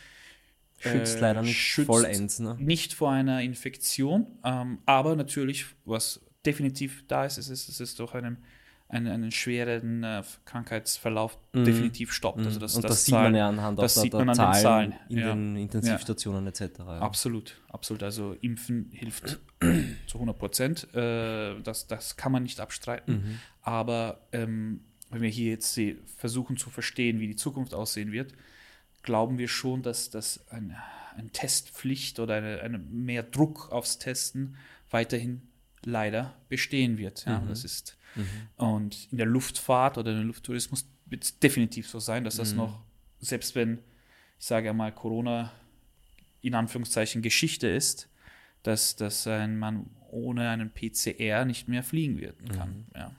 Schützt 0.79 1.17
äh, 1.19 1.21
leider 1.21 1.43
nicht 1.43 1.59
schützt 1.61 1.87
vollends. 1.87 2.41
Ne? 2.41 2.57
nicht 2.59 2.95
vor 2.95 3.11
einer 3.11 3.43
Infektion, 3.43 4.27
ähm, 4.45 4.79
aber 4.87 5.15
natürlich, 5.15 5.67
was 5.85 6.21
definitiv 6.47 7.07
da 7.07 7.27
ist, 7.27 7.37
ist, 7.37 7.51
ist, 7.51 7.69
ist 7.69 7.81
es 7.81 7.95
durch 7.97 8.15
einen, 8.15 8.39
einen, 8.91 9.07
einen 9.07 9.31
schweren 9.31 10.03
äh, 10.05 10.23
Krankheitsverlauf 10.45 11.39
Mhm. 11.53 11.65
definitiv 11.65 12.13
stoppt. 12.13 12.39
Mhm. 12.41 12.47
Also 12.47 12.61
das, 12.61 12.77
Und 12.77 12.85
das, 12.85 12.91
das 12.93 13.05
sieht 13.07 13.13
Zahlen- 13.15 13.33
man 13.33 13.39
ja 13.39 13.49
anhand 13.49 13.79
das 13.79 13.97
auch 13.99 14.03
sieht 14.03 14.13
der, 14.13 14.25
man 14.25 14.37
der 14.37 14.47
an 14.47 14.53
den 14.55 14.63
Zahlen, 14.63 14.91
Zahlen, 14.93 15.01
in 15.09 15.19
ja. 15.19 15.35
den 15.35 15.57
Intensivstationen 15.57 16.47
etc. 16.47 16.63
Ja. 16.79 16.99
Absolut, 17.01 17.57
absolut. 17.69 18.03
Also 18.03 18.37
Impfen 18.41 18.91
hilft 18.93 19.41
zu 20.07 20.15
100 20.19 20.39
Prozent. 20.39 20.95
Äh, 20.95 21.61
das, 21.63 21.87
das 21.87 22.17
kann 22.17 22.33
man 22.33 22.43
nicht 22.43 22.61
abstreiten. 22.61 23.15
Mhm. 23.15 23.39
Aber 23.63 24.21
ähm, 24.33 24.81
wenn 25.11 25.23
wir 25.23 25.29
hier 25.29 25.51
jetzt 25.51 25.79
versuchen 26.17 26.57
zu 26.57 26.71
verstehen, 26.71 27.19
wie 27.21 27.27
die 27.27 27.37
Zukunft 27.37 27.75
aussehen 27.75 28.13
wird, 28.13 28.33
glauben 29.03 29.39
wir 29.39 29.49
schon, 29.49 29.83
dass, 29.83 30.11
dass 30.11 30.47
eine, 30.51 30.77
eine 31.17 31.31
Testpflicht 31.31 32.21
oder 32.21 32.35
eine, 32.35 32.61
eine 32.61 32.79
mehr 32.79 33.23
Druck 33.25 33.73
aufs 33.73 33.99
Testen 33.99 34.57
weiterhin 34.91 35.43
leider 35.87 36.35
bestehen 36.49 36.99
wird. 36.99 37.25
Ja, 37.27 37.41
Mhm. 37.41 37.49
das 37.49 37.65
ist 37.65 37.97
und 38.57 39.09
in 39.13 39.19
der 39.19 39.27
Luftfahrt 39.27 39.97
oder 39.97 40.11
im 40.13 40.27
Lufttourismus 40.27 40.85
wird 41.07 41.23
es 41.25 41.39
definitiv 41.39 41.89
so 41.89 42.01
sein, 42.01 42.25
dass 42.25 42.37
das 42.37 42.51
Mhm. 42.53 42.57
noch, 42.59 42.83
selbst 43.21 43.55
wenn, 43.55 43.79
ich 44.39 44.47
sage 44.47 44.69
einmal, 44.71 44.93
Corona 44.93 45.53
in 46.43 46.55
Anführungszeichen 46.55 47.23
Geschichte 47.23 47.69
ist, 47.69 48.09
dass, 48.65 48.97
dass 48.97 49.27
ein 49.27 49.59
man 49.59 49.87
ohne 50.11 50.49
einen 50.51 50.71
PCR 50.71 51.45
nicht 51.45 51.69
mehr 51.69 51.83
fliegen 51.85 52.21
wird 52.21 52.37
kann. 52.53 52.87
Ja. 52.97 53.13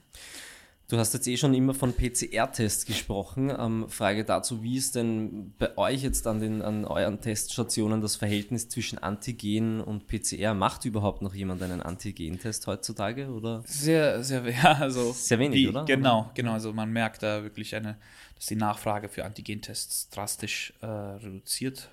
Du 0.92 0.98
hast 0.98 1.14
jetzt 1.14 1.26
eh 1.26 1.38
schon 1.38 1.54
immer 1.54 1.74
von 1.74 1.94
PCR-Tests 1.94 2.86
gesprochen. 2.86 3.50
Ähm, 3.58 3.88
Frage 3.88 4.26
dazu, 4.26 4.62
wie 4.62 4.76
ist 4.76 4.96
denn 4.96 5.54
bei 5.58 5.78
euch 5.78 6.04
jetzt 6.04 6.28
an, 6.28 6.42
den, 6.42 6.62
an 6.62 6.84
euren 6.84 7.22
Teststationen 7.22 8.02
das 8.02 8.18
Verhältnis 8.18 8.68
zwischen 8.68 8.98
Antigen 8.98 9.80
und 9.80 10.08
PCR? 10.08 10.54
Macht 10.54 10.84
überhaupt 10.84 11.22
noch 11.22 11.34
jemand 11.34 11.64
einen 11.64 11.82
Antigen-Test 11.82 12.68
heutzutage? 12.68 13.30
Oder? 13.30 13.64
Sehr, 13.66 14.22
sehr, 14.22 14.46
ja, 14.50 14.74
also 14.74 15.14
Sehr 15.14 15.40
wenig, 15.40 15.62
die, 15.62 15.70
oder? 15.70 15.86
Genau, 15.86 16.30
genau. 16.34 16.52
Also 16.52 16.74
man 16.74 16.92
merkt 16.92 17.24
da 17.24 17.42
wirklich 17.42 17.74
eine, 17.74 17.96
dass 18.36 18.48
die 18.48 18.58
Nachfrage 18.58 19.08
für 19.08 19.24
Antigentests 19.24 20.10
drastisch 20.10 20.74
äh, 20.82 20.88
reduziert 20.88 21.88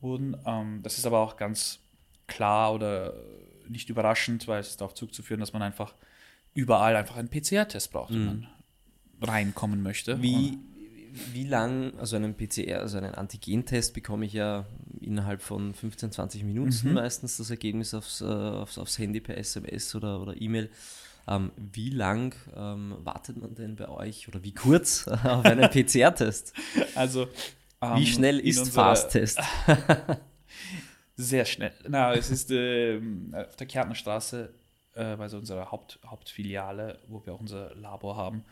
wurden. 0.00 0.38
Ähm, 0.46 0.80
das 0.82 0.96
ist 0.96 1.04
aber 1.04 1.18
auch 1.18 1.36
ganz 1.36 1.80
klar 2.28 2.72
oder 2.72 3.12
nicht 3.68 3.90
überraschend, 3.90 4.48
weil 4.48 4.60
es 4.60 4.68
ist 4.68 4.80
darauf 4.80 4.94
zurückzuführen, 4.94 5.40
dass 5.40 5.52
man 5.52 5.60
einfach 5.60 5.92
überall 6.56 6.96
einfach 6.96 7.16
einen 7.16 7.28
PCR-Test 7.28 7.92
braucht, 7.92 8.12
wenn 8.12 8.24
man 8.26 8.46
reinkommen 9.22 9.82
möchte. 9.82 10.16
Mhm. 10.16 10.22
Wie, 10.22 10.58
wie 11.32 11.44
lang, 11.44 11.92
also 11.98 12.16
einen 12.16 12.34
PCR, 12.34 12.80
also 12.80 12.98
einen 12.98 13.14
Antigen-Test 13.14 13.94
bekomme 13.94 14.26
ich 14.26 14.32
ja 14.32 14.66
innerhalb 15.00 15.40
von 15.42 15.72
15, 15.74 16.12
20 16.12 16.42
Minuten 16.44 16.88
Mhm. 16.88 16.94
meistens 16.94 17.36
das 17.36 17.50
Ergebnis 17.50 17.94
aufs, 17.94 18.20
äh, 18.20 18.24
aufs, 18.24 18.78
aufs 18.78 18.98
Handy 18.98 19.20
per 19.20 19.36
SMS 19.38 19.94
oder, 19.94 20.20
oder 20.20 20.40
E-Mail. 20.40 20.70
Ähm, 21.28 21.50
wie 21.56 21.90
lang 21.90 22.34
ähm, 22.56 22.94
wartet 23.00 23.36
man 23.36 23.54
denn 23.54 23.76
bei 23.76 23.88
euch 23.88 24.28
oder 24.28 24.42
wie 24.44 24.52
kurz 24.54 25.08
auf 25.24 25.44
einen 25.44 25.68
PCR-Test? 25.70 26.52
Also, 26.94 27.26
Wie 27.80 27.86
ähm, 27.86 28.06
schnell 28.06 28.38
in 28.38 28.46
ist 28.46 28.68
Fast-Test? 28.68 29.40
Sehr 31.16 31.44
schnell. 31.46 31.72
Na, 31.88 32.14
es 32.14 32.30
ist 32.30 32.50
ähm, 32.50 33.34
auf 33.34 33.56
der 33.56 33.66
Kärntner 33.66 33.94
Äh, 34.96 35.16
also 35.18 35.38
unserer 35.38 35.70
Haupt, 35.70 36.00
Hauptfiliale, 36.04 36.98
wo 37.08 37.24
wir 37.24 37.34
auch 37.34 37.40
unser 37.40 37.74
Labor 37.74 38.16
haben, 38.16 38.44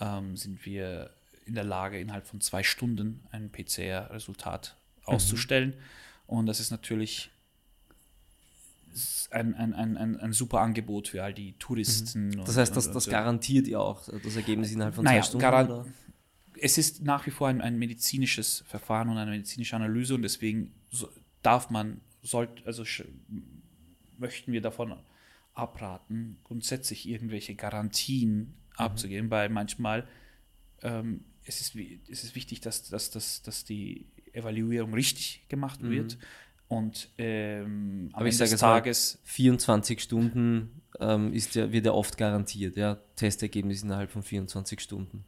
ähm, 0.00 0.36
sind 0.36 0.64
wir 0.66 1.10
in 1.46 1.54
der 1.54 1.64
Lage, 1.64 2.00
innerhalb 2.00 2.26
von 2.26 2.40
zwei 2.40 2.62
Stunden 2.62 3.24
ein 3.30 3.50
PCR-Resultat 3.50 4.76
auszustellen. 5.04 5.74
Und 6.26 6.46
das 6.46 6.60
ist 6.60 6.70
natürlich 6.70 7.30
ein, 9.30 9.54
ein, 9.54 9.74
ein, 9.74 9.96
ein, 9.96 10.16
ein 10.18 10.32
super 10.32 10.60
Angebot 10.60 11.08
für 11.08 11.22
all 11.22 11.34
die 11.34 11.52
Touristen. 11.58 12.30
Das 12.36 12.50
und- 12.50 12.56
heißt, 12.56 12.76
das, 12.76 12.90
das 12.90 13.08
garantiert 13.08 13.68
ihr 13.68 13.80
auch 13.80 14.08
das 14.22 14.36
Ergebnis 14.36 14.72
innerhalb 14.72 14.94
von 14.94 15.04
Naja, 15.04 15.22
zwei 15.22 15.26
Stunden? 15.28 15.46
oder? 15.72 15.86
es 16.60 16.78
ist 16.78 17.02
nach 17.02 17.26
wie 17.26 17.30
vor 17.30 17.48
ein, 17.48 17.60
ein 17.60 17.78
medizinisches 17.78 18.64
Verfahren 18.66 19.08
und 19.08 19.16
eine 19.18 19.30
medizinische 19.30 19.76
Analyse 19.76 20.14
und 20.14 20.22
deswegen 20.22 20.72
darf 21.42 21.70
man, 21.70 22.00
sollte, 22.22 22.64
also 22.66 22.84
möchten 24.18 24.52
wir 24.52 24.60
davon 24.60 24.94
abraten, 25.54 26.38
grundsätzlich 26.44 27.08
irgendwelche 27.08 27.54
Garantien 27.54 28.54
abzugeben, 28.76 29.30
weil 29.30 29.48
manchmal 29.48 30.06
ähm, 30.82 31.24
es 31.44 31.60
ist, 31.60 31.74
es 32.10 32.24
ist 32.24 32.34
wichtig, 32.34 32.60
dass, 32.60 32.88
dass, 32.88 33.10
dass, 33.10 33.42
dass 33.42 33.64
die 33.64 34.06
Evaluierung 34.32 34.94
richtig 34.94 35.48
gemacht 35.48 35.82
wird 35.82 36.18
und 36.70 37.08
ähm, 37.18 38.10
am 38.12 38.20
Aber 38.20 38.26
ich 38.28 38.34
Ende 38.34 38.46
sage 38.46 38.50
des 38.52 38.60
Tages 38.60 39.18
24 39.24 40.00
Stunden 40.00 40.82
ähm, 41.00 41.32
ist 41.32 41.56
ja, 41.56 41.72
wird 41.72 41.84
ja 41.84 41.92
oft 41.92 42.16
garantiert, 42.16 42.76
ja. 42.76 42.96
Testergebnis 43.16 43.82
innerhalb 43.82 44.12
von 44.12 44.22
24 44.22 44.80
Stunden. 44.80 45.24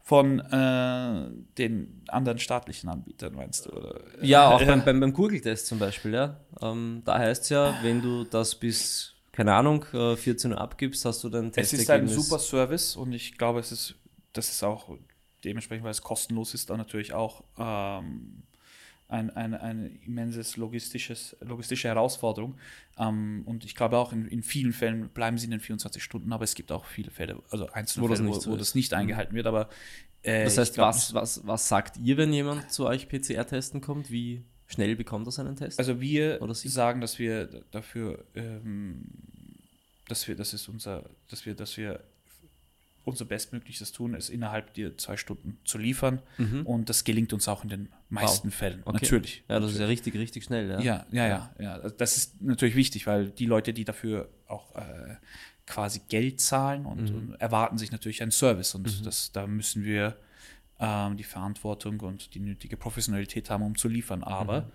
von 0.00 0.38
äh, 0.38 1.28
den 1.58 2.04
anderen 2.06 2.38
staatlichen 2.38 2.88
Anbietern, 2.88 3.34
meinst 3.34 3.66
du? 3.66 3.70
Oder? 3.70 4.00
Ja, 4.22 4.50
auch 4.50 4.62
beim, 4.64 4.84
beim, 4.84 5.00
beim 5.00 5.12
Google-Test 5.12 5.66
zum 5.66 5.80
Beispiel, 5.80 6.14
ja. 6.14 6.38
Ähm, 6.62 7.02
da 7.04 7.18
heißt 7.18 7.42
es 7.42 7.48
ja, 7.48 7.76
wenn 7.82 8.00
du 8.00 8.22
das 8.22 8.54
bis, 8.54 9.15
keine 9.36 9.52
Ahnung, 9.54 9.84
äh, 9.92 10.16
14 10.16 10.52
Uhr 10.52 10.58
abgibst, 10.58 11.04
hast 11.04 11.22
du 11.22 11.28
dein 11.28 11.52
Es 11.54 11.70
ist 11.74 11.90
ein 11.90 12.08
super 12.08 12.38
Service 12.38 12.96
und 12.96 13.12
ich 13.12 13.36
glaube, 13.36 13.60
es 13.60 13.70
ist, 13.70 13.94
das 14.32 14.48
ist 14.48 14.62
auch 14.62 14.96
dementsprechend, 15.44 15.84
weil 15.84 15.90
es 15.90 16.00
kostenlos 16.00 16.54
ist, 16.54 16.70
dann 16.70 16.78
natürlich 16.78 17.12
auch 17.12 17.44
ähm, 17.58 18.44
ein, 19.08 19.28
ein, 19.36 19.52
eine 19.52 19.88
immenses 20.06 20.56
logistisches, 20.56 21.36
logistische 21.40 21.88
Herausforderung. 21.88 22.56
Ähm, 22.98 23.42
und 23.44 23.66
ich 23.66 23.74
glaube 23.74 23.98
auch, 23.98 24.10
in, 24.10 24.26
in 24.26 24.42
vielen 24.42 24.72
Fällen 24.72 25.10
bleiben 25.10 25.36
sie 25.36 25.44
in 25.44 25.50
den 25.50 25.60
24 25.60 26.02
Stunden, 26.02 26.32
aber 26.32 26.44
es 26.44 26.54
gibt 26.54 26.72
auch 26.72 26.86
viele 26.86 27.10
Fälle, 27.10 27.42
also 27.50 27.68
einzelne 27.68 28.04
Wo 28.04 28.08
das 28.08 28.20
Fälle, 28.20 28.30
nicht 28.30 28.46
wo, 28.46 28.52
wo 28.52 28.56
das 28.56 28.74
nicht 28.74 28.94
eingehalten 28.94 29.34
wird. 29.34 29.46
Aber 29.46 29.68
äh, 30.22 30.44
Das 30.44 30.56
heißt, 30.56 30.74
glaub, 30.74 30.88
was, 30.88 31.12
was, 31.12 31.46
was 31.46 31.68
sagt 31.68 31.98
ihr, 31.98 32.16
wenn 32.16 32.32
jemand 32.32 32.72
zu 32.72 32.86
euch 32.86 33.06
PCR-Testen 33.06 33.82
kommt? 33.82 34.10
Wie, 34.10 34.42
schnell 34.66 34.96
bekommt 34.96 35.26
er 35.28 35.32
seinen 35.32 35.56
Test? 35.56 35.78
Also 35.78 36.00
wir 36.00 36.38
sagen, 36.72 37.00
dass 37.00 37.18
wir 37.18 37.46
dafür, 37.70 38.24
ähm, 38.34 39.02
dass 40.08 40.26
wir, 40.28 40.34
das 40.36 40.54
ist 40.54 40.68
unser, 40.68 41.08
dass 41.28 41.46
wir, 41.46 41.54
dass 41.54 41.76
wir 41.76 42.00
unser 43.04 43.24
Bestmöglichstes 43.24 43.92
tun, 43.92 44.14
ist 44.14 44.30
innerhalb 44.30 44.74
der 44.74 44.98
zwei 44.98 45.16
Stunden 45.16 45.58
zu 45.64 45.78
liefern. 45.78 46.20
Und 46.64 46.88
das 46.88 47.04
gelingt 47.04 47.32
uns 47.32 47.46
auch 47.46 47.62
in 47.62 47.68
den 47.70 47.88
meisten 48.08 48.50
Fällen. 48.50 48.78
Mhm. 48.78 48.86
Okay. 48.86 48.98
Natürlich. 49.00 49.44
ja, 49.48 49.60
das 49.60 49.72
ist 49.72 49.78
ja 49.78 49.86
richtig, 49.86 50.14
richtig 50.16 50.42
schnell. 50.42 50.68
Ja, 50.70 50.80
Ja, 50.80 51.06
ja, 51.12 51.26
ja, 51.28 51.54
ja. 51.60 51.72
Also 51.74 51.94
Das 51.96 52.16
ist 52.16 52.42
natürlich 52.42 52.74
wichtig, 52.74 53.06
weil 53.06 53.30
die 53.30 53.46
Leute, 53.46 53.72
die 53.72 53.84
dafür 53.84 54.28
auch 54.48 54.74
äh, 54.74 55.14
quasi 55.66 56.00
Geld 56.08 56.40
zahlen 56.40 56.84
und, 56.84 57.10
Mhm. 57.10 57.16
und 57.16 57.34
erwarten 57.40 57.78
sich 57.78 57.92
natürlich 57.92 58.22
einen 58.22 58.32
Service. 58.32 58.74
Und 58.74 59.06
das, 59.06 59.30
da 59.30 59.46
müssen 59.46 59.84
wir 59.84 60.16
ähm, 60.78 61.16
die 61.16 61.24
Verantwortung 61.24 62.00
und 62.00 62.34
die 62.34 62.40
nötige 62.40 62.76
Professionalität 62.76 63.48
haben, 63.50 63.62
um 63.64 63.76
zu 63.76 63.88
liefern. 63.88 64.22
Aber 64.22 64.62
Mhm. 64.62 64.66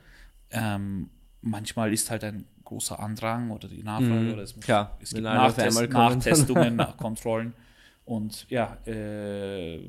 ähm, 0.51 1.10
manchmal 1.41 1.93
ist 1.93 2.10
halt 2.12 2.24
ein 2.24 2.46
großer 2.63 3.00
Andrang 3.00 3.51
oder 3.51 3.67
die 3.67 3.84
Nachfrage 3.84 4.13
Mhm, 4.13 4.34
oder 4.34 4.43
es, 4.43 4.55
muss, 4.55 4.65
klar. 4.65 4.98
es 5.01 5.12
gibt 5.12 5.24
Nachtest, 5.24 5.89
Nachtestungen, 5.89 6.75
Nachkontrollen. 6.77 7.53
Und 8.05 8.46
ja, 8.50 8.75
äh, 8.88 9.79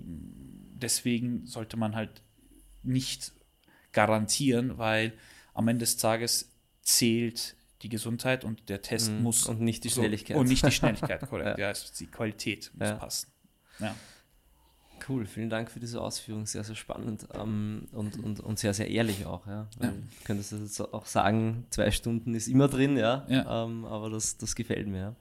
deswegen 0.75 1.47
sollte 1.47 1.77
man 1.77 1.95
halt 1.97 2.23
nicht 2.83 3.33
garantieren, 3.93 4.79
weil 4.79 5.13
am 5.55 5.69
Ende 5.69 5.81
des 5.81 5.97
Tages 5.97 6.51
zählt 6.83 7.57
die 7.83 7.89
Gesundheit 7.89 8.45
und 8.45 8.69
der 8.69 8.81
Test 8.83 9.11
Mhm. 9.11 9.23
muss 9.23 9.47
Und 9.47 9.61
nicht 9.61 9.85
die 9.85 9.89
so- 9.89 10.01
Schnelligkeit. 10.01 10.37
und 10.37 10.49
nicht 10.49 10.65
die 10.65 10.71
Schnelligkeit, 10.73 11.21
korrekt. 11.29 11.59
Ja. 11.59 11.67
ja. 11.67 11.71
ist 11.71 11.99
die 12.01 12.07
Qualität 12.07 12.71
muss 12.75 12.89
Ja. 12.89 12.95
passen. 12.97 13.29
Ja. 13.79 13.95
Cool, 15.09 15.27
vielen 15.27 15.51
Dank 15.51 15.71
für 15.71 15.81
diese 15.81 16.01
Ausführung, 16.01 16.47
sehr, 16.47 16.65
sehr 16.65 16.75
spannend 16.77 17.27
ähm, 17.35 17.89
und, 17.93 18.19
und, 18.23 18.41
und 18.41 18.59
sehr, 18.59 18.75
sehr 18.75 18.89
ehrlich 18.89 19.27
auch. 19.27 19.47
Ja. 19.47 19.67
Weil 19.79 19.89
Ja. 19.89 19.95
Du 19.95 20.25
könntest 20.25 20.53
das 20.53 20.61
jetzt 20.61 20.81
auch 20.81 21.07
sagen, 21.07 21.67
zwei 21.71 21.91
Stunden 21.91 22.35
ist 22.35 22.47
immer 22.49 22.69
drin, 22.69 22.97
ja, 22.97 23.27
Ja. 23.29 23.65
Ähm, 23.65 23.85
aber 23.85 24.11
das, 24.11 24.37
das 24.39 24.55
gefällt 24.55 24.87
mir. 24.87 25.17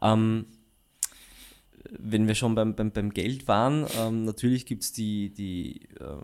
Ja. 0.00 0.14
Ähm, 0.14 0.46
wenn 1.98 2.26
wir 2.26 2.34
schon 2.34 2.54
beim, 2.54 2.74
beim, 2.74 2.92
beim 2.92 3.10
Geld 3.12 3.48
waren, 3.48 3.86
ähm, 3.98 4.24
natürlich 4.24 4.66
gibt 4.66 4.84
es 4.84 4.92
die, 4.92 5.30
die, 5.32 5.88
ähm, 6.00 6.22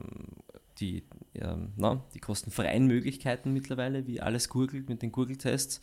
die, 0.78 1.02
ähm, 1.34 1.72
na, 1.76 2.04
die 2.14 2.20
kostenfreien 2.20 2.86
Möglichkeiten 2.86 3.52
mittlerweile, 3.52 4.06
wie 4.06 4.20
alles 4.20 4.48
gurgelt 4.48 4.88
mit 4.88 5.02
den 5.02 5.12
Gurgeltests. 5.12 5.80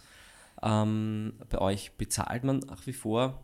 Bei 0.61 1.57
euch 1.57 1.91
bezahlt 1.97 2.45
man 2.45 2.59
nach 2.59 2.85
wie 2.87 2.93
vor. 2.93 3.43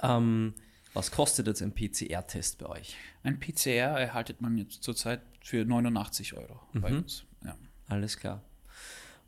Ähm, 0.00 0.54
was 0.94 1.10
kostet 1.10 1.46
jetzt 1.46 1.62
ein 1.62 1.72
PCR-Test 1.74 2.58
bei 2.58 2.66
euch? 2.66 2.96
Ein 3.22 3.38
PCR 3.38 3.98
erhaltet 3.98 4.40
man 4.40 4.58
jetzt 4.58 4.82
zurzeit 4.82 5.20
für 5.42 5.64
89 5.64 6.34
Euro 6.34 6.60
bei 6.74 6.90
Mhm. 6.90 6.98
uns. 6.98 7.24
Ja. 7.44 7.56
Alles 7.88 8.16
klar. 8.18 8.42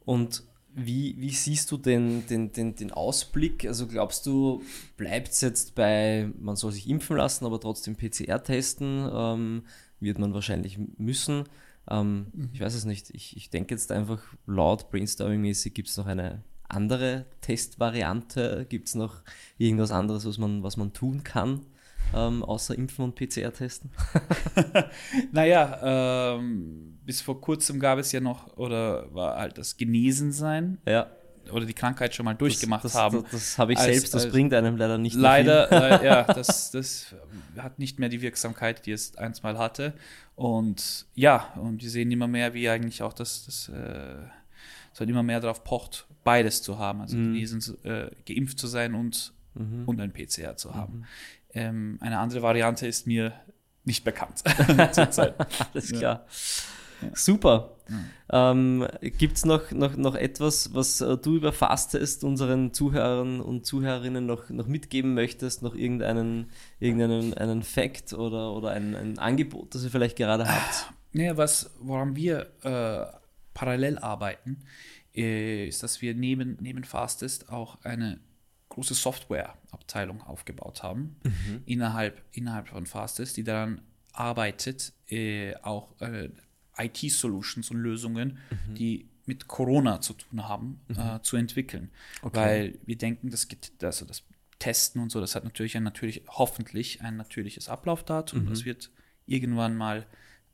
Und 0.05 0.43
wie, 0.75 1.15
wie 1.19 1.31
siehst 1.31 1.71
du 1.71 1.77
den, 1.77 2.27
den, 2.27 2.53
den, 2.53 2.75
den 2.75 2.93
Ausblick? 2.93 3.67
Also 3.67 3.87
glaubst 3.87 4.25
du, 4.27 4.63
bleibt 4.97 5.29
es 5.29 5.41
jetzt 5.43 5.75
bei, 5.75 6.31
man 6.39 6.57
soll 6.57 6.73
sich 6.73 6.89
impfen 6.89 7.17
lassen, 7.17 7.45
aber 7.45 7.61
trotzdem 7.61 7.95
PCR 7.97 8.43
testen, 8.43 9.09
ähm, 9.13 9.65
wird 10.01 10.19
man 10.19 10.33
wahrscheinlich 10.35 10.79
müssen. 10.97 11.45
Ähm, 11.91 12.27
Ich 12.55 12.61
weiß 12.61 12.75
es 12.75 12.85
nicht. 12.87 13.11
Ich, 13.11 13.37
ich 13.37 13.51
denke 13.51 13.75
jetzt 13.75 13.93
einfach 13.93 14.23
laut 14.47 14.91
brainstorming-mäßig, 14.91 15.75
gibt 15.75 15.89
es 15.89 15.97
noch 15.97 16.07
eine 16.07 16.43
andere 16.73 17.27
Testvariante? 17.41 18.67
Gibt 18.69 18.89
es 18.89 18.95
noch 18.95 19.23
irgendwas 19.59 19.91
anderes, 19.91 20.27
was 20.27 20.39
man, 20.39 20.63
was 20.63 20.77
man 20.77 20.93
tun 20.93 21.23
kann, 21.25 21.61
ähm, 22.15 22.43
außer 22.43 22.75
impfen 22.77 23.05
und 23.05 23.15
PCR 23.15 23.53
testen? 23.53 23.91
Naja, 25.33 26.35
ähm, 26.37 26.99
bis 27.05 27.21
vor 27.21 27.41
kurzem 27.41 27.81
gab 27.81 27.99
es 27.99 28.13
ja 28.13 28.21
noch, 28.21 28.57
oder 28.57 29.13
war 29.15 29.37
halt 29.39 29.59
das 29.59 29.77
Genesensein 29.77 30.79
Ja, 30.87 31.09
oder 31.51 31.67
die 31.67 31.75
Krankheit 31.75 32.15
schon 32.15 32.25
mal 32.25 32.35
durchgemacht 32.35 32.85
das, 32.85 32.95
haben. 32.95 33.23
Das, 33.23 33.31
das 33.33 33.59
habe 33.59 33.73
ich 33.73 33.79
Als- 33.79 33.93
selbst, 33.93 34.15
das 34.15 34.29
bringt 34.31 34.55
einem 34.55 34.77
leider 34.77 34.99
nicht 34.99 35.15
mehr 35.17 35.23
Leider, 35.23 35.69
viel. 35.69 36.07
ja, 36.07 36.23
das, 36.35 36.71
das 36.71 37.15
hat 37.59 37.79
nicht 37.79 37.99
mehr 37.99 38.09
die 38.09 38.23
Wirksamkeit, 38.23 38.87
die 38.87 38.93
es 38.93 39.17
einst 39.17 39.43
mal 39.43 39.59
hatte. 39.59 39.93
Und 40.37 41.07
ja, 41.15 41.53
und 41.57 41.83
wir 41.83 41.91
sehen 41.91 42.11
immer 42.11 42.29
mehr, 42.29 42.55
wie 42.55 42.69
eigentlich 42.69 43.03
auch 43.03 43.13
das, 43.13 43.45
das 43.45 43.69
äh, 43.69 44.17
es 44.93 45.01
halt 45.01 45.09
immer 45.11 45.23
mehr 45.23 45.41
darauf 45.41 45.65
pocht, 45.65 46.07
beides 46.25 46.63
zu 46.63 46.79
haben. 46.79 47.01
Also 47.01 47.17
Mhm. 47.17 47.35
genesen, 47.35 47.85
äh, 47.85 48.11
geimpft 48.27 48.59
zu 48.59 48.67
sein 48.67 48.95
und, 48.95 49.33
Mhm. 49.55 49.85
und 49.87 50.01
ein 50.01 50.13
PCR 50.13 50.57
zu 50.57 50.75
haben. 50.75 51.05
Ähm, 51.55 51.99
eine 52.01 52.19
andere 52.19 52.43
Variante 52.43 52.87
ist 52.87 53.07
mir 53.07 53.33
nicht 53.85 54.05
bekannt 54.05 54.43
zurzeit. 54.93 55.35
Alles 55.73 55.91
Ja. 55.91 55.99
klar. 55.99 56.27
Super. 57.15 57.71
Ähm, 58.31 58.87
Gibt 59.19 59.37
es 59.37 59.45
noch, 59.45 59.73
noch, 59.73 59.97
noch 59.97 60.15
etwas, 60.15 60.73
was 60.73 61.01
äh, 61.01 61.17
du 61.19 61.35
über 61.37 61.53
Fastest 61.53 62.23
unseren 62.25 62.73
Zuhörern 62.73 63.41
und 63.41 63.67
Zuhörerinnen 63.67 64.25
noch, 64.25 64.49
noch 64.51 64.69
mitgeben 64.69 65.13
möchtest? 65.15 65.63
Noch 65.63 65.75
irgendeinen, 65.75 66.51
irgendeinen 66.79 67.35
einen 67.35 67.63
Fact 67.65 68.13
oder, 68.13 68.53
oder 68.53 68.71
ein, 68.71 68.95
ein 68.95 69.19
Angebot, 69.19 69.75
das 69.75 69.83
ihr 69.85 69.91
vielleicht 69.91 70.17
gerade 70.17 70.47
habt? 70.49 70.93
Naja, 71.13 71.37
was, 71.37 71.71
woran 71.81 72.15
wir 72.17 72.47
äh, 72.63 73.05
parallel 73.55 73.99
arbeiten, 73.99 74.65
äh, 75.15 75.67
ist, 75.67 75.83
dass 75.83 76.03
wir 76.03 76.15
neben, 76.15 76.57
neben 76.61 76.85
Fastest 76.85 77.49
auch 77.51 77.85
eine 77.85 78.21
große 78.69 78.95
Softwareabteilung 78.95 80.23
aufgebaut 80.23 80.83
haben 80.83 81.17
innerhalb, 81.67 82.23
innerhalb 82.33 82.69
von 82.69 82.87
Fastest, 82.87 83.37
die 83.37 83.45
daran 83.45 83.83
arbeitet, 84.13 84.95
äh, 85.09 85.55
auch 85.57 86.01
äh, 86.01 86.31
IT-Solutions 86.79 87.71
und 87.71 87.77
Lösungen, 87.79 88.39
die 88.75 89.09
mit 89.27 89.47
Corona 89.47 90.01
zu 90.01 90.15
tun 90.15 90.49
haben, 90.49 90.81
äh, 90.97 91.21
zu 91.23 91.37
entwickeln. 91.37 91.91
Weil 92.39 92.79
wir 92.87 92.97
denken, 92.97 93.31
das, 93.31 93.47
also 93.83 94.07
das 94.07 94.23
Testen 94.59 95.03
und 95.03 95.11
so, 95.13 95.21
das 95.21 95.35
hat 95.35 95.45
natürlich 95.45 95.77
ein 95.77 95.83
natürlich, 95.83 96.23
hoffentlich 96.29 97.03
ein 97.03 97.17
natürliches 97.19 97.69
Ablaufdatum. 97.69 98.41
Das 98.51 98.65
wird 98.65 98.91
irgendwann 99.27 99.77
mal 99.77 100.07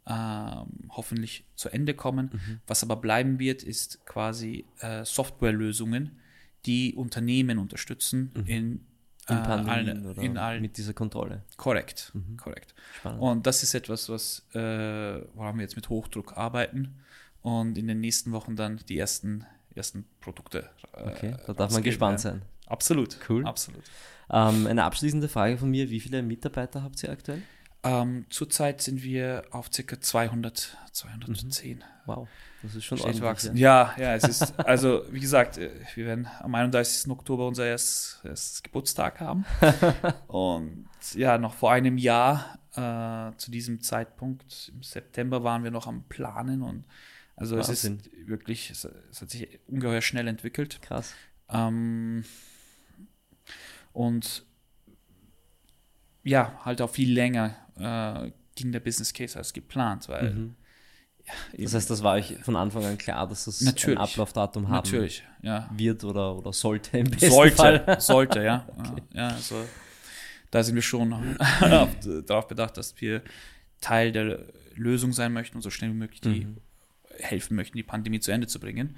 ähm, 0.08 0.88
hoffentlich 0.90 1.44
zu 1.54 1.68
Ende 1.68 1.94
kommen. 1.94 2.60
Was 2.66 2.82
aber 2.82 2.96
bleiben 2.96 3.38
wird, 3.38 3.62
ist 3.62 4.04
quasi 4.06 4.64
äh, 4.80 5.04
Softwarelösungen, 5.04 6.18
die 6.66 6.94
Unternehmen 6.94 7.58
unterstützen 7.58 8.32
in, 8.46 8.80
äh, 9.28 9.34
In 9.34 9.38
allen, 9.38 10.16
in 10.16 10.38
allen 10.38 10.62
mit 10.62 10.76
dieser 10.78 10.94
Kontrolle. 10.94 11.42
Korrekt, 11.56 12.12
korrekt. 12.36 12.74
Spannend. 12.98 13.20
Und 13.20 13.46
das 13.46 13.62
ist 13.62 13.74
etwas, 13.74 14.08
was, 14.08 14.46
äh, 14.54 15.20
woran 15.34 15.56
wir 15.56 15.62
jetzt 15.62 15.76
mit 15.76 15.88
Hochdruck 15.88 16.36
arbeiten 16.36 16.96
und 17.42 17.78
in 17.78 17.86
den 17.86 18.00
nächsten 18.00 18.32
Wochen 18.32 18.56
dann 18.56 18.80
die 18.88 18.98
ersten, 18.98 19.44
ersten 19.74 20.04
Produkte. 20.20 20.70
Äh, 20.94 21.10
Okay, 21.10 21.36
da 21.46 21.52
darf 21.52 21.72
man 21.72 21.82
gespannt 21.82 22.20
sein. 22.20 22.42
Absolut. 22.66 23.18
Cool. 23.28 23.46
Absolut. 23.46 23.82
Ähm, 24.30 24.66
eine 24.66 24.84
abschließende 24.84 25.28
Frage 25.28 25.56
von 25.56 25.70
mir: 25.70 25.88
Wie 25.90 26.00
viele 26.00 26.22
Mitarbeiter 26.22 26.82
habt 26.82 27.02
ihr 27.02 27.10
aktuell? 27.10 27.42
Ähm, 27.88 28.26
zurzeit 28.28 28.82
sind 28.82 29.02
wir 29.02 29.44
auf 29.50 29.70
ca. 29.70 30.00
200, 30.00 30.76
210. 30.92 31.84
Wow, 32.04 32.28
das 32.62 32.74
ist 32.74 32.84
schon 32.84 33.00
ordentlich. 33.00 33.22
wachsen. 33.22 33.56
Ja. 33.56 33.94
Ja, 33.96 34.02
ja, 34.02 34.14
es 34.14 34.24
ist, 34.24 34.58
also 34.60 35.04
wie 35.10 35.20
gesagt, 35.20 35.56
äh, 35.56 35.70
wir 35.94 36.06
werden 36.06 36.28
am 36.40 36.54
31. 36.54 37.10
Oktober 37.10 37.46
unser 37.46 37.66
erstes, 37.66 38.20
erstes 38.24 38.62
Geburtstag 38.62 39.20
haben. 39.20 39.46
Und 40.26 40.86
ja, 41.14 41.38
noch 41.38 41.54
vor 41.54 41.72
einem 41.72 41.96
Jahr 41.96 42.58
äh, 42.72 43.36
zu 43.38 43.50
diesem 43.50 43.80
Zeitpunkt, 43.80 44.70
im 44.74 44.82
September, 44.82 45.42
waren 45.42 45.64
wir 45.64 45.70
noch 45.70 45.86
am 45.86 46.04
Planen 46.04 46.62
und 46.62 46.84
also 47.36 47.56
es 47.56 47.68
Wahnsinn. 47.68 47.98
ist 47.98 48.28
wirklich, 48.28 48.70
es, 48.70 48.86
es 49.10 49.22
hat 49.22 49.30
sich 49.30 49.60
ungeheuer 49.68 50.02
schnell 50.02 50.26
entwickelt. 50.28 50.82
Krass. 50.82 51.14
Ähm, 51.48 52.24
und 53.92 54.44
ja, 56.24 56.60
halt 56.64 56.82
auch 56.82 56.90
viel 56.90 57.12
länger 57.12 57.56
äh, 57.78 58.30
ging 58.54 58.72
der 58.72 58.80
Business 58.80 59.12
Case 59.12 59.38
als 59.38 59.52
geplant, 59.52 60.08
weil 60.08 60.30
Mhm. 60.32 60.54
eben- 61.54 61.64
Das 61.64 61.74
heißt, 61.74 61.90
das 61.90 62.02
war 62.02 62.14
euch 62.14 62.36
von 62.42 62.56
Anfang 62.56 62.84
an 62.84 62.96
klar, 62.98 63.28
dass 63.28 63.44
das 63.44 63.60
Natürlich. 63.60 63.98
ein 63.98 64.02
Ablaufdatum 64.02 64.68
haben 64.68 64.74
natürlich, 64.76 65.22
ja. 65.42 65.68
wird 65.76 66.02
oder, 66.04 66.36
oder 66.36 66.52
sollte 66.52 66.98
im 66.98 67.10
besten 67.10 67.30
Sollte, 67.30 67.56
Fall. 67.56 68.00
sollte, 68.00 68.42
ja. 68.42 68.66
ja. 69.12 69.28
Also 69.28 69.56
da 70.50 70.62
sind 70.62 70.74
wir 70.74 70.82
schon 70.82 71.12
auf, 71.60 71.88
darauf 72.26 72.48
bedacht, 72.48 72.76
dass 72.78 72.98
wir 73.00 73.22
Teil 73.80 74.10
der 74.12 74.46
Lösung 74.74 75.12
sein 75.12 75.32
möchten 75.32 75.56
und 75.56 75.62
so 75.62 75.70
schnell 75.70 75.90
wie 75.90 75.94
möglich 75.94 76.20
die 76.20 76.46
Mhm. 76.46 76.56
helfen 77.20 77.56
möchten, 77.56 77.76
die 77.76 77.82
Pandemie 77.82 78.20
zu 78.20 78.30
Ende 78.32 78.46
zu 78.46 78.58
bringen. 78.58 78.96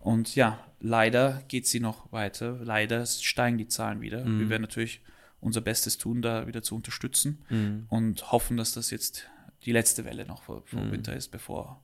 Und 0.00 0.34
ja, 0.36 0.58
leider 0.80 1.42
geht 1.48 1.66
sie 1.66 1.80
noch 1.80 2.10
weiter. 2.12 2.58
Leider 2.62 3.04
steigen 3.06 3.58
die 3.58 3.66
Zahlen 3.68 4.00
wieder. 4.00 4.24
Mhm. 4.24 4.38
Wir 4.40 4.48
werden 4.50 4.62
natürlich 4.62 5.00
unser 5.40 5.60
Bestes 5.60 5.98
tun, 5.98 6.22
da 6.22 6.46
wieder 6.46 6.62
zu 6.62 6.74
unterstützen 6.76 7.44
Mhm. 7.50 7.86
und 7.88 8.32
hoffen, 8.32 8.56
dass 8.56 8.72
das 8.72 8.90
jetzt 8.90 9.26
die 9.64 9.72
letzte 9.72 10.04
Welle 10.04 10.24
noch 10.26 10.42
vor, 10.42 10.62
vor 10.66 10.80
Mhm. 10.82 10.92
Winter 10.92 11.14
ist, 11.16 11.28
bevor, 11.30 11.82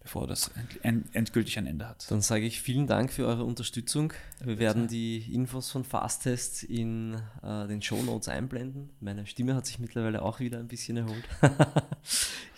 bevor 0.00 0.26
das 0.26 0.48
end, 0.56 0.84
end, 0.84 1.14
endgültig 1.14 1.58
ein 1.58 1.66
Ende 1.66 1.88
hat. 1.88 2.08
Dann 2.10 2.20
sage 2.20 2.44
ich 2.44 2.60
vielen 2.60 2.86
Dank 2.86 3.12
für 3.12 3.26
eure 3.26 3.44
Unterstützung. 3.44 4.12
Wir 4.44 4.58
werden 4.58 4.86
die 4.86 5.32
Infos 5.34 5.70
von 5.70 5.82
Fasttest 5.84 6.62
in 6.62 7.14
äh, 7.42 7.66
den 7.66 7.82
Show 7.82 8.00
Notes 8.02 8.28
einblenden. 8.28 8.90
Meine 9.00 9.26
Stimme 9.26 9.54
hat 9.56 9.66
sich 9.66 9.78
mittlerweile 9.78 10.22
auch 10.22 10.38
wieder 10.40 10.58
ein 10.58 10.68
bisschen 10.68 10.96
erholt. 10.96 11.24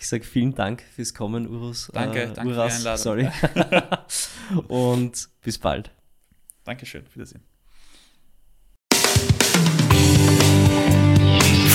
Ich 0.01 0.07
sage 0.07 0.23
vielen 0.23 0.55
Dank 0.55 0.83
fürs 0.95 1.13
Kommen, 1.13 1.49
Urus. 1.49 1.91
Danke, 1.93 2.23
äh, 2.25 2.33
danke 2.33 2.53
Uras, 2.55 2.77
für 2.77 2.83
die 2.83 2.89
Einladung. 2.89 3.33
Sorry. 3.73 4.69
Und 4.69 5.29
bis 5.43 5.59
bald. 5.59 5.91
Dankeschön, 6.65 7.05
Wiedersehen. 7.15 7.48